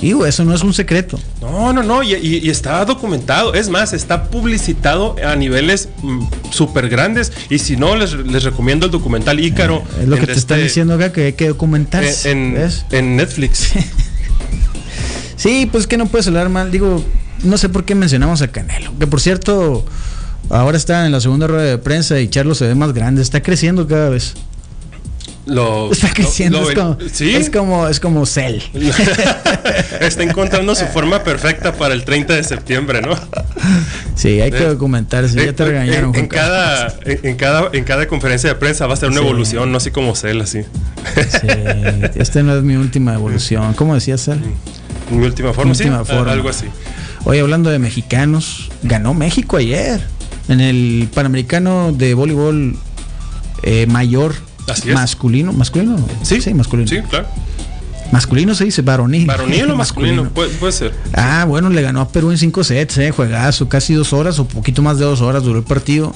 Digo, 0.00 0.24
eso 0.24 0.44
no 0.44 0.54
es 0.54 0.62
un 0.62 0.72
secreto. 0.72 1.18
No, 1.42 1.72
no, 1.72 1.82
no, 1.82 2.02
y, 2.02 2.14
y- 2.14 2.38
y 2.38 2.48
está 2.50 2.82
documentado. 2.86 3.52
Es 3.54 3.68
más, 3.68 3.92
está 3.92 4.24
publicitado 4.30 5.14
a 5.24 5.36
niveles 5.36 5.88
súper 6.50 6.88
grandes. 6.88 7.32
Y 7.50 7.58
si 7.58 7.76
no, 7.76 7.94
les, 7.96 8.12
les 8.14 8.42
recomiendo 8.44 8.86
el 8.86 8.92
documental 8.92 9.38
Ícaro. 9.40 9.82
Es 10.00 10.08
lo 10.08 10.16
que 10.16 10.26
te 10.26 10.32
están 10.32 10.58
este- 10.58 10.68
diciendo 10.68 10.94
acá, 10.94 11.12
que 11.12 11.26
hay 11.26 11.32
que 11.34 11.48
documentarse. 11.48 12.30
En, 12.30 12.54
¿ves? 12.54 12.84
en 12.90 13.16
Netflix. 13.16 13.72
Sí, 15.36 15.66
pues 15.72 15.86
que 15.86 15.96
no 15.96 16.06
puedes 16.06 16.26
hablar 16.26 16.50
mal. 16.50 16.70
Digo, 16.70 17.02
no 17.44 17.56
sé 17.56 17.70
por 17.70 17.84
qué 17.86 17.94
mencionamos 17.94 18.42
a 18.42 18.48
Canelo. 18.48 18.92
Que 18.98 19.06
por 19.06 19.20
cierto, 19.22 19.86
ahora 20.50 20.76
está 20.76 21.06
en 21.06 21.12
la 21.12 21.20
segunda 21.22 21.46
rueda 21.46 21.62
de 21.62 21.78
prensa 21.78 22.20
y 22.20 22.28
Charlo 22.28 22.54
se 22.54 22.66
ve 22.66 22.74
más 22.74 22.92
grande. 22.92 23.22
Está 23.22 23.42
creciendo 23.42 23.86
cada 23.86 24.10
vez. 24.10 24.34
Lo, 25.50 25.90
Está 25.90 26.12
creciendo. 26.14 26.60
lo- 26.60 26.68
es, 26.70 26.74
como, 26.76 26.96
sí. 27.12 27.34
es 27.34 27.50
como 27.50 27.88
es 27.88 27.98
como 28.00 28.24
Cell. 28.26 28.60
está 30.00 30.22
encontrando 30.22 30.74
su 30.74 30.86
forma 30.86 31.22
perfecta 31.24 31.72
para 31.72 31.92
el 31.94 32.04
30 32.04 32.34
de 32.34 32.44
septiembre, 32.44 33.00
¿no? 33.02 33.14
Sí, 34.14 34.40
hay 34.40 34.50
que 34.50 34.58
Eh, 34.58 34.66
documentarse. 34.68 35.34
Ya 35.44 35.52
te 35.52 35.62
En- 35.64 35.68
regañaron, 35.68 36.04
En, 36.04 36.10
Juan 36.12 36.22
en 36.22 36.28
cada, 36.28 36.94
en, 37.04 37.36
cada, 37.36 37.70
en 37.72 37.84
cada 37.84 38.06
conferencia 38.06 38.48
de 38.50 38.54
prensa 38.54 38.86
va 38.86 38.94
a 38.94 38.96
ser 38.96 39.08
una 39.10 39.18
Sí. 39.20 39.24
evolución, 39.26 39.72
no 39.72 39.78
así 39.78 39.90
como 39.90 40.14
Cell, 40.14 40.40
así. 40.40 40.60
Sí, 40.62 41.48
esta 42.14 42.42
no 42.42 42.56
es 42.56 42.62
mi 42.62 42.76
última 42.76 43.14
evolución. 43.14 43.74
¿Cómo 43.74 43.94
decía 43.94 44.16
Cell? 44.18 44.38
Mi 45.10 45.24
última 45.26 45.52
forma, 45.52 45.72
Última 45.72 46.04
sí, 46.04 46.12
forma. 46.12 46.32
algo 46.32 46.48
así. 46.48 46.66
Hoy 47.24 47.38
hablando 47.38 47.70
de 47.70 47.78
mexicanos, 47.78 48.70
ganó 48.82 49.14
México 49.14 49.56
ayer 49.56 50.00
en 50.48 50.60
el 50.60 51.08
Panamericano 51.12 51.92
de 51.92 52.14
voleibol 52.14 52.76
eh, 53.62 53.86
mayor 53.88 54.34
Así 54.72 54.88
es. 54.88 54.94
masculino, 54.94 55.52
masculino, 55.52 55.96
Sí, 56.22 56.40
sí, 56.40 56.54
masculino. 56.54 56.88
Sí, 56.88 56.98
claro. 57.08 57.26
Masculino 58.12 58.54
se 58.54 58.64
dice 58.64 58.82
varonil. 58.82 59.26
Varonil 59.26 59.70
o 59.70 59.76
masculino, 59.76 60.28
puede, 60.30 60.50
puede 60.50 60.72
ser. 60.72 60.94
Ah, 61.12 61.44
bueno, 61.46 61.70
le 61.70 61.82
ganó 61.82 62.00
a 62.00 62.08
Perú 62.08 62.30
en 62.30 62.38
cinco 62.38 62.64
sets, 62.64 62.98
eh, 62.98 63.10
juegazo, 63.12 63.68
casi 63.68 63.94
dos 63.94 64.12
horas 64.12 64.38
o 64.38 64.46
poquito 64.48 64.82
más 64.82 64.98
de 64.98 65.04
dos 65.04 65.20
horas 65.20 65.42
duró 65.42 65.58
el 65.58 65.64
partido. 65.64 66.12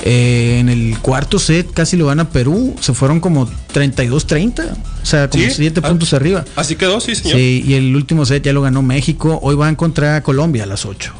Eh, 0.00 0.58
en 0.60 0.68
el 0.68 0.96
cuarto 1.00 1.40
set 1.40 1.72
casi 1.72 1.96
lo 1.96 2.06
gana 2.06 2.30
Perú, 2.30 2.74
se 2.80 2.94
fueron 2.94 3.18
como 3.18 3.48
32-30, 3.74 4.72
o 5.02 5.06
sea, 5.06 5.28
como 5.28 5.42
Sí, 5.42 5.50
7 5.50 5.80
ah, 5.82 5.88
puntos 5.88 6.14
arriba. 6.14 6.44
Así 6.54 6.76
quedó, 6.76 7.00
sí, 7.00 7.16
señor. 7.16 7.36
Sí, 7.36 7.64
y 7.66 7.74
el 7.74 7.94
último 7.96 8.24
set 8.24 8.44
ya 8.44 8.52
lo 8.52 8.62
ganó 8.62 8.80
México. 8.80 9.40
Hoy 9.42 9.56
va 9.56 9.66
a 9.66 9.70
encontrar 9.70 10.14
a 10.14 10.22
Colombia 10.22 10.62
a 10.62 10.66
las 10.66 10.86
8. 10.86 11.12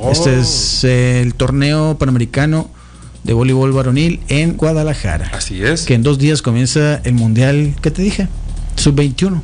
Oh. 0.00 0.12
Este 0.12 0.38
es 0.38 0.84
eh, 0.84 1.22
el 1.22 1.34
torneo 1.34 1.96
panamericano 1.98 2.70
de 3.24 3.32
voleibol 3.32 3.72
varonil 3.72 4.20
en 4.28 4.56
Guadalajara. 4.56 5.30
Así 5.34 5.62
es. 5.62 5.82
Que 5.82 5.94
en 5.94 6.02
dos 6.02 6.18
días 6.18 6.42
comienza 6.42 7.00
el 7.04 7.14
mundial, 7.14 7.74
¿qué 7.82 7.90
te 7.90 8.02
dije? 8.02 8.28
Sub-21. 8.76 9.40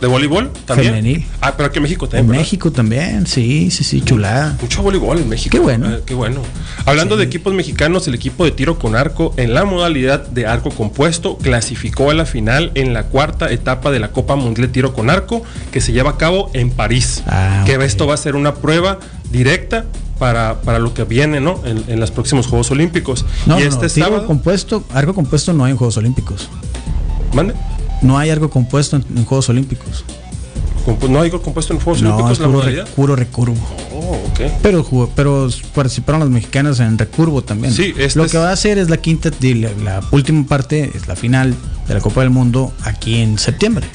¿De 0.00 0.06
voleibol 0.06 0.50
también? 0.66 0.90
Femenil. 0.94 1.26
Ah, 1.40 1.56
pero 1.56 1.68
aquí 1.68 1.78
en 1.78 1.84
México 1.84 2.04
En 2.04 2.10
también. 2.10 2.28
¿verdad? 2.28 2.40
México 2.42 2.70
también, 2.70 3.26
sí, 3.26 3.70
sí, 3.70 3.82
sí, 3.82 4.02
chulada. 4.02 4.56
Mucho 4.60 4.82
voleibol 4.82 5.18
en 5.18 5.28
México. 5.28 5.56
Qué 5.56 5.58
bueno. 5.58 5.90
Eh, 5.90 6.02
qué 6.04 6.14
bueno. 6.14 6.42
Hablando 6.84 7.16
de 7.16 7.24
equipos 7.24 7.54
mexicanos, 7.54 8.06
el 8.06 8.14
equipo 8.14 8.44
de 8.44 8.50
tiro 8.50 8.78
con 8.78 8.94
arco 8.94 9.32
en 9.38 9.54
la 9.54 9.64
modalidad 9.64 10.26
de 10.28 10.46
arco 10.46 10.70
compuesto 10.70 11.38
clasificó 11.38 12.10
a 12.10 12.14
la 12.14 12.26
final 12.26 12.72
en 12.74 12.92
la 12.92 13.04
cuarta 13.04 13.50
etapa 13.50 13.90
de 13.90 13.98
la 13.98 14.08
Copa 14.08 14.36
Mundial 14.36 14.66
de 14.66 14.72
Tiro 14.74 14.92
con 14.92 15.08
Arco 15.08 15.42
que 15.72 15.80
se 15.80 15.92
lleva 15.92 16.10
a 16.10 16.16
cabo 16.18 16.50
en 16.52 16.70
París. 16.70 17.22
Ah, 17.26 17.62
que 17.64 17.74
esto 17.82 18.06
va 18.06 18.14
a 18.14 18.18
ser 18.18 18.36
una 18.36 18.54
prueba 18.56 18.98
directa 19.30 19.86
para, 20.18 20.60
para 20.62 20.78
lo 20.78 20.94
que 20.94 21.04
viene 21.04 21.40
¿no? 21.40 21.60
en, 21.64 21.84
en 21.88 22.00
los 22.00 22.10
próximos 22.10 22.46
Juegos 22.46 22.70
Olímpicos. 22.70 23.24
No, 23.46 23.58
y 23.58 23.62
no, 23.62 23.68
este 23.68 23.84
no, 24.00 24.06
sábado. 24.06 24.26
compuesto, 24.26 24.82
algo 24.92 25.14
compuesto 25.14 25.52
no 25.52 25.64
hay 25.64 25.72
en 25.72 25.76
Juegos 25.78 25.96
Olímpicos. 25.96 26.48
¿Mande? 27.32 27.54
No 28.02 28.18
hay 28.18 28.30
algo 28.30 28.50
compuesto 28.50 28.96
en, 28.96 29.04
en 29.16 29.24
Juegos 29.24 29.48
Olímpicos. 29.48 30.04
Compu- 30.86 31.08
¿No 31.08 31.20
hay 31.20 31.30
compuesto 31.30 31.72
en 31.74 31.80
Juegos 31.80 32.02
No, 32.02 32.14
Olímpicos 32.16 32.38
la 32.38 32.46
puro, 32.46 32.84
puro 32.94 33.16
recurvo. 33.16 33.56
Oh, 33.92 34.16
ok. 34.30 34.40
Pero, 34.62 34.84
jugó- 34.84 35.10
pero 35.16 35.48
participaron 35.74 36.20
las 36.20 36.30
mexicanas 36.30 36.78
en 36.80 36.96
recurvo 36.96 37.42
también. 37.42 37.72
Sí, 37.74 37.92
este 37.98 38.18
Lo 38.18 38.26
que 38.28 38.38
va 38.38 38.50
a 38.50 38.52
hacer 38.52 38.78
es 38.78 38.88
la 38.88 38.98
quinta, 38.98 39.30
la 39.82 40.00
última 40.12 40.46
parte, 40.46 40.92
es 40.94 41.08
la 41.08 41.16
final 41.16 41.54
de 41.88 41.94
la 41.94 42.00
Copa 42.00 42.20
del 42.20 42.30
Mundo 42.30 42.72
aquí 42.84 43.16
en 43.20 43.38
septiembre. 43.38 43.86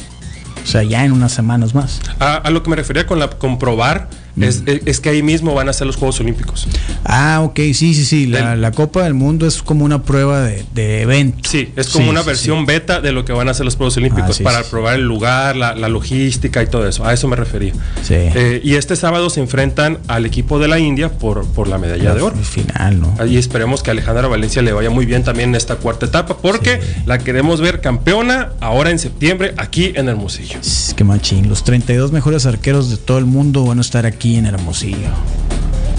O 0.64 0.68
sea, 0.68 0.84
ya 0.84 1.04
en 1.06 1.12
unas 1.14 1.32
semanas 1.32 1.74
más. 1.74 2.02
A, 2.20 2.36
a 2.36 2.50
lo 2.52 2.62
que 2.62 2.70
me 2.70 2.76
refería 2.76 3.08
con 3.08 3.18
la 3.20 3.30
comprobar 3.30 4.10
Mm. 4.36 4.44
es, 4.44 4.64
es 4.66 5.00
que 5.00 5.10
ahí 5.10 5.24
mismo 5.24 5.54
van 5.54 5.68
a 5.70 5.74
ser 5.74 5.88
los 5.88 5.96
Juegos 5.98 6.20
Olímpicos. 6.20 6.68
Ah, 7.04 7.42
ok, 7.44 7.58
sí, 7.74 7.94
sí, 7.94 8.06
sí. 8.06 8.26
La, 8.28 8.56
la 8.56 8.72
Copa 8.72 9.04
del 9.04 9.14
Mundo 9.14 9.46
es 9.48 9.62
como 9.62 9.84
una 9.86 10.04
prueba 10.04 10.42
de, 10.42 10.64
de 10.74 11.02
evento. 11.02 11.50
Sí, 11.50 11.72
es 11.76 11.90
como 11.90 12.06
Sí, 12.06 12.10
una 12.10 12.22
sí, 12.22 12.28
versión 12.28 12.60
sí. 12.60 12.66
beta 12.66 13.02
de 13.02 13.12
lo 13.12 13.26
que 13.26 13.34
van 13.34 13.50
a 13.50 13.54
ser 13.54 13.66
los 13.66 13.76
Juegos 13.76 13.98
Olímpicos 13.98 14.40
Ah, 14.40 14.44
para 14.44 14.64
probar 14.64 14.96
el 14.96 15.06
lugar, 15.06 15.56
la, 15.56 15.76
la 15.76 15.90
logística 15.90 16.62
y 16.64 16.68
todo 16.68 16.88
eso. 16.88 17.06
A 17.06 17.14
eso 17.14 17.28
me 17.28 17.36
refería. 17.36 17.74
Sí. 18.04 18.14
Eh, 18.16 18.62
y 18.64 18.76
este 18.76 18.96
sábado 18.96 19.30
se 19.30 19.40
enfrentan 19.42 20.00
al 20.08 20.26
equipo 20.26 20.60
de 20.60 20.68
la 20.68 20.80
India 20.80 21.10
por, 21.12 21.46
por 21.48 21.68
la 21.68 21.78
medalla 21.78 22.14
de 22.14 22.22
oro. 22.22 22.36
Final, 22.38 23.00
¿no? 23.00 23.26
Y 23.26 23.38
esperemos 23.38 23.84
que 23.84 23.90
a 23.90 23.94
Alejandra 23.94 24.28
Valencia 24.28 24.62
le 24.62 24.72
vaya 24.72 24.90
muy 24.90 25.06
bien 25.06 25.24
también 25.24 25.50
en 25.50 25.56
esta 25.56 25.76
cuarta 25.76 26.06
etapa, 26.06 26.38
porque 26.38 26.80
la 27.06 27.18
queremos 27.18 27.60
ver 27.62 27.82
campeona 27.82 28.52
ahora 28.62 28.92
en 28.92 29.00
septiembre 29.00 29.54
aquí 29.58 29.92
en 29.96 30.08
Hermosillo. 30.08 30.60
Es 30.60 30.94
que 30.96 31.04
machín. 31.04 31.50
Los 31.50 31.64
32 31.64 32.12
mejores 32.12 32.46
arqueros 32.46 32.90
de 32.90 32.98
todo 32.98 33.18
el 33.18 33.26
mundo 33.26 33.66
van 33.66 33.80
a 33.80 33.82
estar 33.82 34.06
aquí 34.06 34.21
en 34.38 34.46
Hermosillo. 34.46 35.10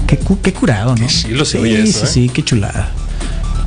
Qué, 0.06 0.18
qué 0.42 0.52
curado, 0.52 0.90
¿no? 0.96 1.06
Qué 1.06 1.12
chilo 1.12 1.44
se 1.44 1.61
sí, 1.61 1.74
eso, 1.74 1.98
sí, 2.00 2.04
¿eh? 2.04 2.08
sí, 2.26 2.28
qué 2.28 2.42
chulada. 2.44 2.90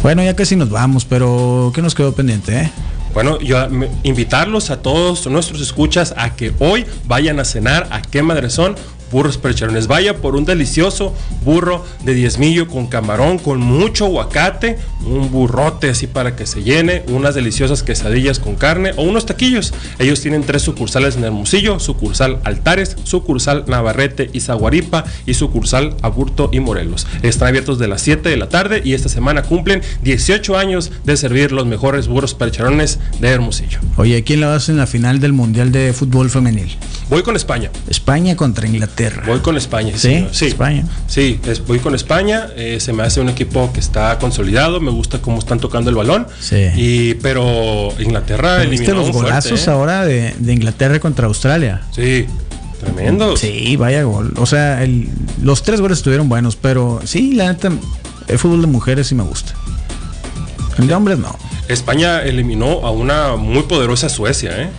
Bueno, 0.02 0.24
ya 0.24 0.36
casi 0.36 0.56
nos 0.56 0.70
vamos, 0.70 1.06
pero 1.06 1.72
¿qué 1.74 1.82
nos 1.82 1.96
quedó 1.96 2.14
pendiente, 2.14 2.56
eh? 2.62 2.72
Bueno, 3.14 3.40
yo 3.40 3.70
me- 3.70 3.90
invitarlos 4.04 4.70
a 4.70 4.82
todos 4.82 5.26
nuestros 5.28 5.62
escuchas 5.62 6.14
a 6.18 6.36
que 6.36 6.54
hoy 6.60 6.86
vayan 7.08 7.40
a 7.40 7.46
cenar 7.46 7.88
a 7.90 8.02
qué 8.02 8.22
madre 8.22 8.50
son 8.50 8.76
burros 9.12 9.38
percherones. 9.38 9.88
Vaya 9.88 10.18
por 10.18 10.36
un 10.36 10.46
delicioso 10.46 11.14
burro 11.44 11.86
de 12.04 12.14
diezmillo 12.14 12.68
con 12.68 12.88
camarón, 12.88 13.38
con 13.38 13.60
mucho 13.60 14.06
aguacate, 14.06 14.78
un 15.06 15.32
burrote 15.32 15.90
así 15.90 16.08
para 16.08 16.36
que 16.36 16.46
se 16.46 16.64
llene, 16.64 17.04
unas 17.08 17.36
deliciosas 17.36 17.84
quesadillas 17.84 18.40
con 18.40 18.56
carne 18.56 18.92
o 18.98 19.04
unos 19.04 19.26
taquillos. 19.26 19.74
Ellos 20.00 20.22
tienen 20.22 20.44
tres 20.44 20.62
sucursales 20.62 21.16
en 21.16 21.24
Hermosillo, 21.24 21.80
sucursal 21.80 22.40
Altares, 22.44 22.98
sucursal 23.04 23.66
Navarrete 23.68 24.30
y 24.34 24.40
Zaguaripa 24.40 25.06
y 25.26 25.34
sucursal 25.34 25.96
Aburto 26.02 26.50
y 26.52 26.60
Morelos. 26.60 27.08
Están 27.22 27.50
abiertos 27.50 27.80
de 27.80 27.88
las 27.88 28.02
7 28.02 28.30
de 28.30 28.38
la 28.38 28.50
tarde 28.50 28.82
y 28.84 28.94
esta 28.94 29.10
semana 29.10 29.44
cumplen 29.44 29.82
18 30.04 30.58
años 30.58 30.92
de 31.04 31.18
servir 31.18 31.52
los 31.52 31.66
mejores 31.66 32.08
burros 32.08 32.34
percherones 32.34 33.00
de 33.20 33.30
Hermosillo. 33.30 33.80
Oye, 33.98 34.24
¿quién 34.24 34.42
la 34.42 34.48
vas 34.48 34.70
en 34.70 34.78
la 34.78 34.88
final 34.88 35.20
del 35.20 35.34
Mundial 35.34 35.72
de 35.72 35.94
Fútbol 35.94 36.30
Femenil? 36.30 36.76
Voy 37.10 37.24
con 37.24 37.36
España. 37.36 37.70
España 37.88 38.36
contra 38.36 38.68
Inglaterra. 38.68 38.95
Voy 39.26 39.40
con 39.40 39.58
España. 39.58 39.94
¿Sí? 39.98 40.28
sí. 40.32 40.46
España. 40.48 40.86
Sí, 41.08 41.40
es- 41.46 41.66
voy 41.66 41.80
con 41.80 41.96
España. 41.96 42.48
eh, 42.56 42.80
se 42.80 42.94
me 42.94 43.04
hace 43.04 43.20
un 43.22 43.30
equipo 43.30 43.72
que 43.74 43.80
está 43.80 44.18
consolidado. 44.20 44.80
Me 44.80 44.92
gusta 44.92 45.20
cómo 45.20 45.40
están 45.40 45.60
tocando 45.60 45.90
el 45.90 45.96
balón. 45.96 46.28
Sí. 46.40 46.68
Y, 46.76 47.14
pero 47.16 47.90
Inglaterra 48.00 48.58
¿Viste 48.60 48.76
eliminó 48.76 48.94
los 48.96 49.08
un 49.08 49.14
fuerte, 49.14 49.30
golazos 49.32 49.68
¿eh? 49.68 49.72
ahora 49.72 50.06
de, 50.06 50.34
de 50.38 50.54
Inglaterra 50.54 51.00
contra 51.00 51.28
Australia? 51.28 51.82
Sí, 51.92 52.26
tremendo. 52.80 53.36
Sí, 53.38 53.76
vaya 53.76 54.04
gol. 54.04 54.34
O 54.38 54.46
sea, 54.46 54.84
el- 54.84 55.10
los 55.44 55.64
tres 55.64 55.82
goles 55.82 55.98
estuvieron 56.00 56.30
buenos, 56.30 56.56
pero 56.56 57.02
sí, 57.06 57.34
la 57.34 57.52
neta, 57.52 57.72
el 58.28 58.40
fútbol 58.40 58.62
de 58.62 58.68
mujeres 58.68 59.08
sí 59.08 59.16
me 59.16 59.24
gusta. 59.24 59.54
El 60.78 60.88
de 60.88 60.94
hombres 60.94 61.18
no. 61.20 61.36
España 61.68 62.22
eliminó 62.22 62.86
a 62.86 62.92
una 62.92 63.36
muy 63.36 63.64
poderosa 63.64 64.10
Suecia, 64.10 64.62
¿eh? 64.62 64.70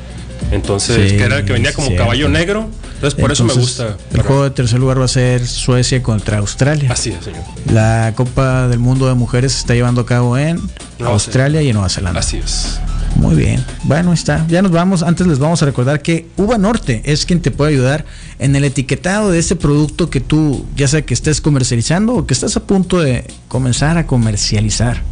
Entonces, 0.52 1.10
Sí, 1.10 1.16
que 1.16 1.24
era 1.24 1.38
el 1.38 1.44
que 1.44 1.52
venía 1.54 1.72
como 1.72 1.88
cierto. 1.88 2.04
caballo 2.04 2.28
negro. 2.28 2.68
Entonces, 2.96 3.20
por 3.20 3.30
eso 3.30 3.44
me 3.44 3.52
gusta. 3.52 3.96
El 4.12 4.22
juego 4.22 4.44
de 4.44 4.50
tercer 4.50 4.80
lugar 4.80 4.98
va 4.98 5.04
a 5.04 5.08
ser 5.08 5.46
Suecia 5.46 6.02
contra 6.02 6.38
Australia. 6.38 6.90
Así 6.90 7.10
es, 7.10 7.24
señor. 7.24 7.42
La 7.70 8.12
Copa 8.16 8.68
del 8.68 8.78
Mundo 8.78 9.06
de 9.06 9.14
Mujeres 9.14 9.52
se 9.52 9.58
está 9.60 9.74
llevando 9.74 10.00
a 10.00 10.06
cabo 10.06 10.38
en 10.38 10.60
Nueva 10.98 11.14
Australia 11.14 11.60
y 11.60 11.68
en 11.68 11.74
Nueva 11.74 11.90
Zelanda. 11.90 12.20
Así 12.20 12.38
es. 12.38 12.80
Muy 13.16 13.34
bien. 13.34 13.62
Bueno, 13.84 14.12
está. 14.12 14.46
Ya 14.48 14.62
nos 14.62 14.72
vamos. 14.72 15.02
Antes 15.02 15.26
les 15.26 15.38
vamos 15.38 15.62
a 15.62 15.66
recordar 15.66 16.00
que 16.00 16.26
Uva 16.36 16.56
Norte 16.56 17.02
es 17.04 17.26
quien 17.26 17.40
te 17.40 17.50
puede 17.50 17.72
ayudar 17.72 18.06
en 18.38 18.56
el 18.56 18.64
etiquetado 18.64 19.30
de 19.30 19.38
ese 19.38 19.56
producto 19.56 20.08
que 20.08 20.20
tú, 20.20 20.64
ya 20.74 20.88
sea 20.88 21.02
que 21.02 21.14
estés 21.14 21.40
comercializando 21.40 22.14
o 22.14 22.26
que 22.26 22.34
estás 22.34 22.56
a 22.56 22.64
punto 22.64 23.00
de 23.00 23.26
comenzar 23.48 23.98
a 23.98 24.06
comercializar. 24.06 25.02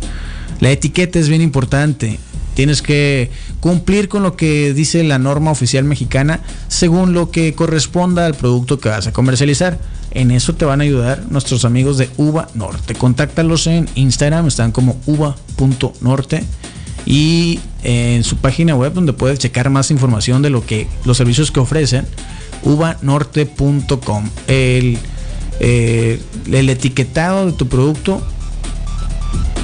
La 0.61 0.71
etiqueta 0.71 1.19
es 1.19 1.29
bien 1.29 1.43
importante. 1.43 2.19
Tienes 2.55 2.83
que 2.83 3.31
cumplir 3.61 4.09
con 4.09 4.23
lo 4.23 4.37
que 4.37 4.73
dice 4.75 5.03
la 5.05 5.19
norma 5.19 5.51
oficial 5.51 5.85
mexicana 5.85 6.41
según 6.69 7.13
lo 7.13 7.31
que 7.31 7.55
corresponda 7.55 8.27
al 8.27 8.35
producto 8.35 8.79
que 8.79 8.89
vas 8.89 9.07
a 9.07 9.13
comercializar. 9.13 9.79
En 10.13 10.31
eso 10.31 10.55
te 10.55 10.65
van 10.65 10.81
a 10.81 10.85
ayudar 10.85 11.25
nuestros 11.31 11.65
amigos 11.65 11.99
de 11.99 12.09
Uva 12.17 12.49
Norte. 12.55 12.95
Contáctalos 12.95 13.67
en 13.67 13.89
Instagram, 13.97 14.47
están 14.47 14.71
como 14.71 15.01
uva.norte 15.07 16.45
y 17.07 17.59
en 17.83 18.25
su 18.25 18.37
página 18.37 18.75
web 18.77 18.93
donde 18.95 19.13
puedes 19.13 19.39
checar 19.39 19.69
más 19.71 19.91
información 19.91 20.41
de 20.41 20.51
lo 20.51 20.65
que 20.65 20.89
los 21.05 21.17
servicios 21.17 21.51
que 21.51 21.61
ofrecen 21.61 22.07
uvanorte.com 22.63 24.31
el, 24.47 24.99
eh, 25.61 26.21
el 26.51 26.71
etiquetado 26.71 27.47
de 27.47 27.53
tu 27.53 27.69
producto 27.69 28.27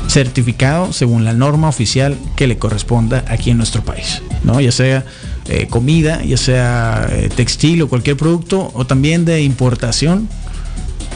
certificado 0.08 0.92
según 0.92 1.24
la 1.24 1.32
norma 1.32 1.68
oficial 1.68 2.16
que 2.36 2.46
le 2.46 2.58
corresponda 2.58 3.24
aquí 3.28 3.50
en 3.50 3.56
nuestro 3.58 3.82
país, 3.84 4.22
¿no? 4.44 4.60
Ya 4.60 4.72
sea 4.72 5.04
eh, 5.48 5.66
comida, 5.68 6.22
ya 6.24 6.36
sea 6.36 7.06
eh, 7.10 7.28
textil 7.34 7.82
o 7.82 7.88
cualquier 7.88 8.16
producto, 8.16 8.70
o 8.74 8.84
también 8.86 9.24
de 9.24 9.42
importación, 9.42 10.28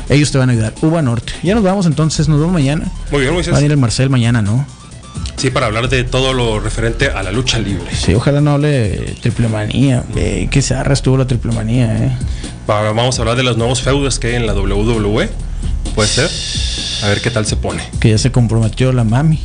ellos 0.08 0.30
te 0.30 0.38
van 0.38 0.50
a 0.50 0.52
ayudar. 0.52 0.74
Uva 0.82 1.02
Norte. 1.02 1.32
Ya 1.42 1.54
nos 1.54 1.64
vamos 1.64 1.86
entonces, 1.86 2.28
nos 2.28 2.38
vemos 2.38 2.52
mañana. 2.52 2.86
Muy 3.10 3.22
bien, 3.22 3.32
Moisés. 3.32 3.52
Va 3.52 3.56
a 3.56 3.60
venir 3.60 3.72
el 3.72 3.78
Marcel 3.78 4.10
mañana, 4.10 4.42
¿no? 4.42 4.64
Sí, 5.36 5.50
para 5.50 5.66
hablar 5.66 5.88
de 5.88 6.04
todo 6.04 6.32
lo 6.32 6.60
referente 6.60 7.08
a 7.10 7.22
la 7.22 7.32
lucha 7.32 7.58
libre. 7.58 7.86
Sí, 7.94 8.14
ojalá 8.14 8.40
no 8.40 8.52
hable 8.52 8.68
de 8.68 9.16
triple 9.20 9.48
manía. 9.48 10.04
Eh, 10.16 10.48
qué 10.50 10.62
zarra 10.62 10.92
estuvo 10.92 11.16
la 11.16 11.26
triple 11.26 11.52
manía, 11.52 11.96
eh. 12.06 12.12
Va- 12.68 12.92
Vamos 12.92 13.18
a 13.18 13.22
hablar 13.22 13.36
de 13.36 13.42
los 13.42 13.56
nuevos 13.56 13.82
feudos 13.82 14.18
que 14.18 14.28
hay 14.28 14.34
en 14.36 14.46
la 14.46 14.54
WWE. 14.54 15.28
Puede 15.94 16.08
ser. 16.08 16.30
A 17.02 17.08
ver 17.08 17.20
qué 17.20 17.30
tal 17.30 17.46
se 17.46 17.56
pone. 17.56 17.82
Que 18.00 18.10
ya 18.10 18.18
se 18.18 18.30
comprometió 18.32 18.92
la 18.92 19.04
mami. 19.04 19.38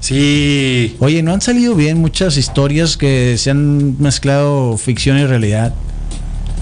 Sí. 0.00 0.96
Oye, 1.00 1.22
no 1.22 1.32
han 1.32 1.40
salido 1.40 1.74
bien 1.74 1.98
muchas 1.98 2.36
historias 2.36 2.96
que 2.96 3.36
se 3.38 3.50
han 3.50 4.00
mezclado 4.02 4.76
ficción 4.76 5.18
y 5.18 5.24
realidad. 5.24 5.72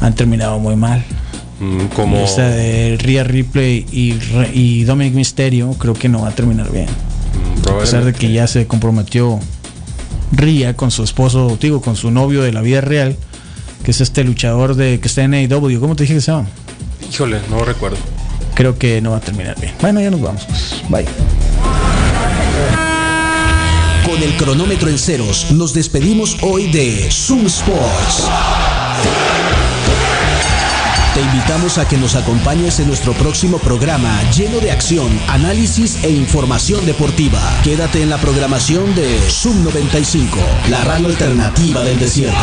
Han 0.01 0.15
terminado 0.15 0.59
muy 0.61 0.77
mal. 0.77 1.05
mm, 1.59 1.87
Como. 1.97 2.19
Esta 2.19 2.49
de 2.51 2.97
Rhea 3.01 3.25
Ripley 3.25 3.85
y, 3.91 4.85
Dominic 4.85 5.15
Mysterio 5.15 5.73
creo 5.73 5.95
que 5.95 6.09
no 6.09 6.23
va 6.23 6.29
a 6.29 6.35
terminar 6.35 6.71
bien. 6.71 6.87
mm, 6.87 7.69
A 7.69 7.79
pesar 7.81 8.05
de 8.05 8.13
que 8.13 8.31
ya 8.33 8.47
se 8.47 8.67
comprometió 8.69 9.41
Rhea 10.33 10.75
con 10.77 10.91
su 10.93 11.03
esposo, 11.03 11.59
digo, 11.61 11.81
con 11.83 11.97
su 11.97 12.11
novio 12.13 12.43
de 12.43 12.53
la 12.53 12.61
vida 12.63 12.81
real, 12.81 13.17
que 13.85 13.91
es 13.91 14.01
este 14.01 14.23
luchador 14.23 14.77
de 14.77 15.01
que 15.01 15.09
está 15.09 15.23
en 15.25 15.35
AEW. 15.35 15.81
¿Cómo 15.81 15.97
te 15.97 16.05
dije 16.05 16.15
que 16.15 16.21
se 16.21 16.31
llama? 16.31 16.47
Híjole, 17.13 17.39
no 17.51 17.65
recuerdo. 17.65 17.99
Creo 18.55 18.79
que 18.79 19.01
no 19.01 19.13
va 19.13 19.17
a 19.19 19.21
terminar 19.21 19.59
bien. 19.61 19.75
Bueno, 19.81 20.01
ya 20.01 20.11
nos 20.11 20.21
vamos. 20.21 20.45
Pues. 20.47 20.83
Bye. 20.89 21.07
Con 24.05 24.23
el 24.23 24.37
cronómetro 24.37 24.89
en 24.89 24.99
ceros, 24.99 25.53
nos 25.53 25.73
despedimos 25.73 26.37
hoy 26.43 26.71
de 26.71 27.09
Zoom 27.11 27.47
Sports. 27.47 28.29
Te 31.15 31.21
invitamos 31.21 31.77
a 31.77 31.87
que 31.87 31.99
nos 31.99 32.17
acompañes 32.17 32.81
en 32.81 32.89
nuestro 32.89 33.13
próximo 33.13 33.59
programa 33.59 34.19
lleno 34.31 34.61
de 34.61 34.71
acción, 34.71 35.09
análisis 35.29 36.03
e 36.03 36.11
información 36.11 36.87
deportiva. 36.87 37.39
Quédate 37.63 38.03
en 38.03 38.09
la 38.09 38.19
programación 38.19 38.95
de 38.95 39.21
Zoom 39.29 39.63
95, 39.63 40.39
la 40.71 40.83
radio 40.85 41.09
alternativa 41.09 41.83
del 41.83 41.99
desierto. 41.99 42.39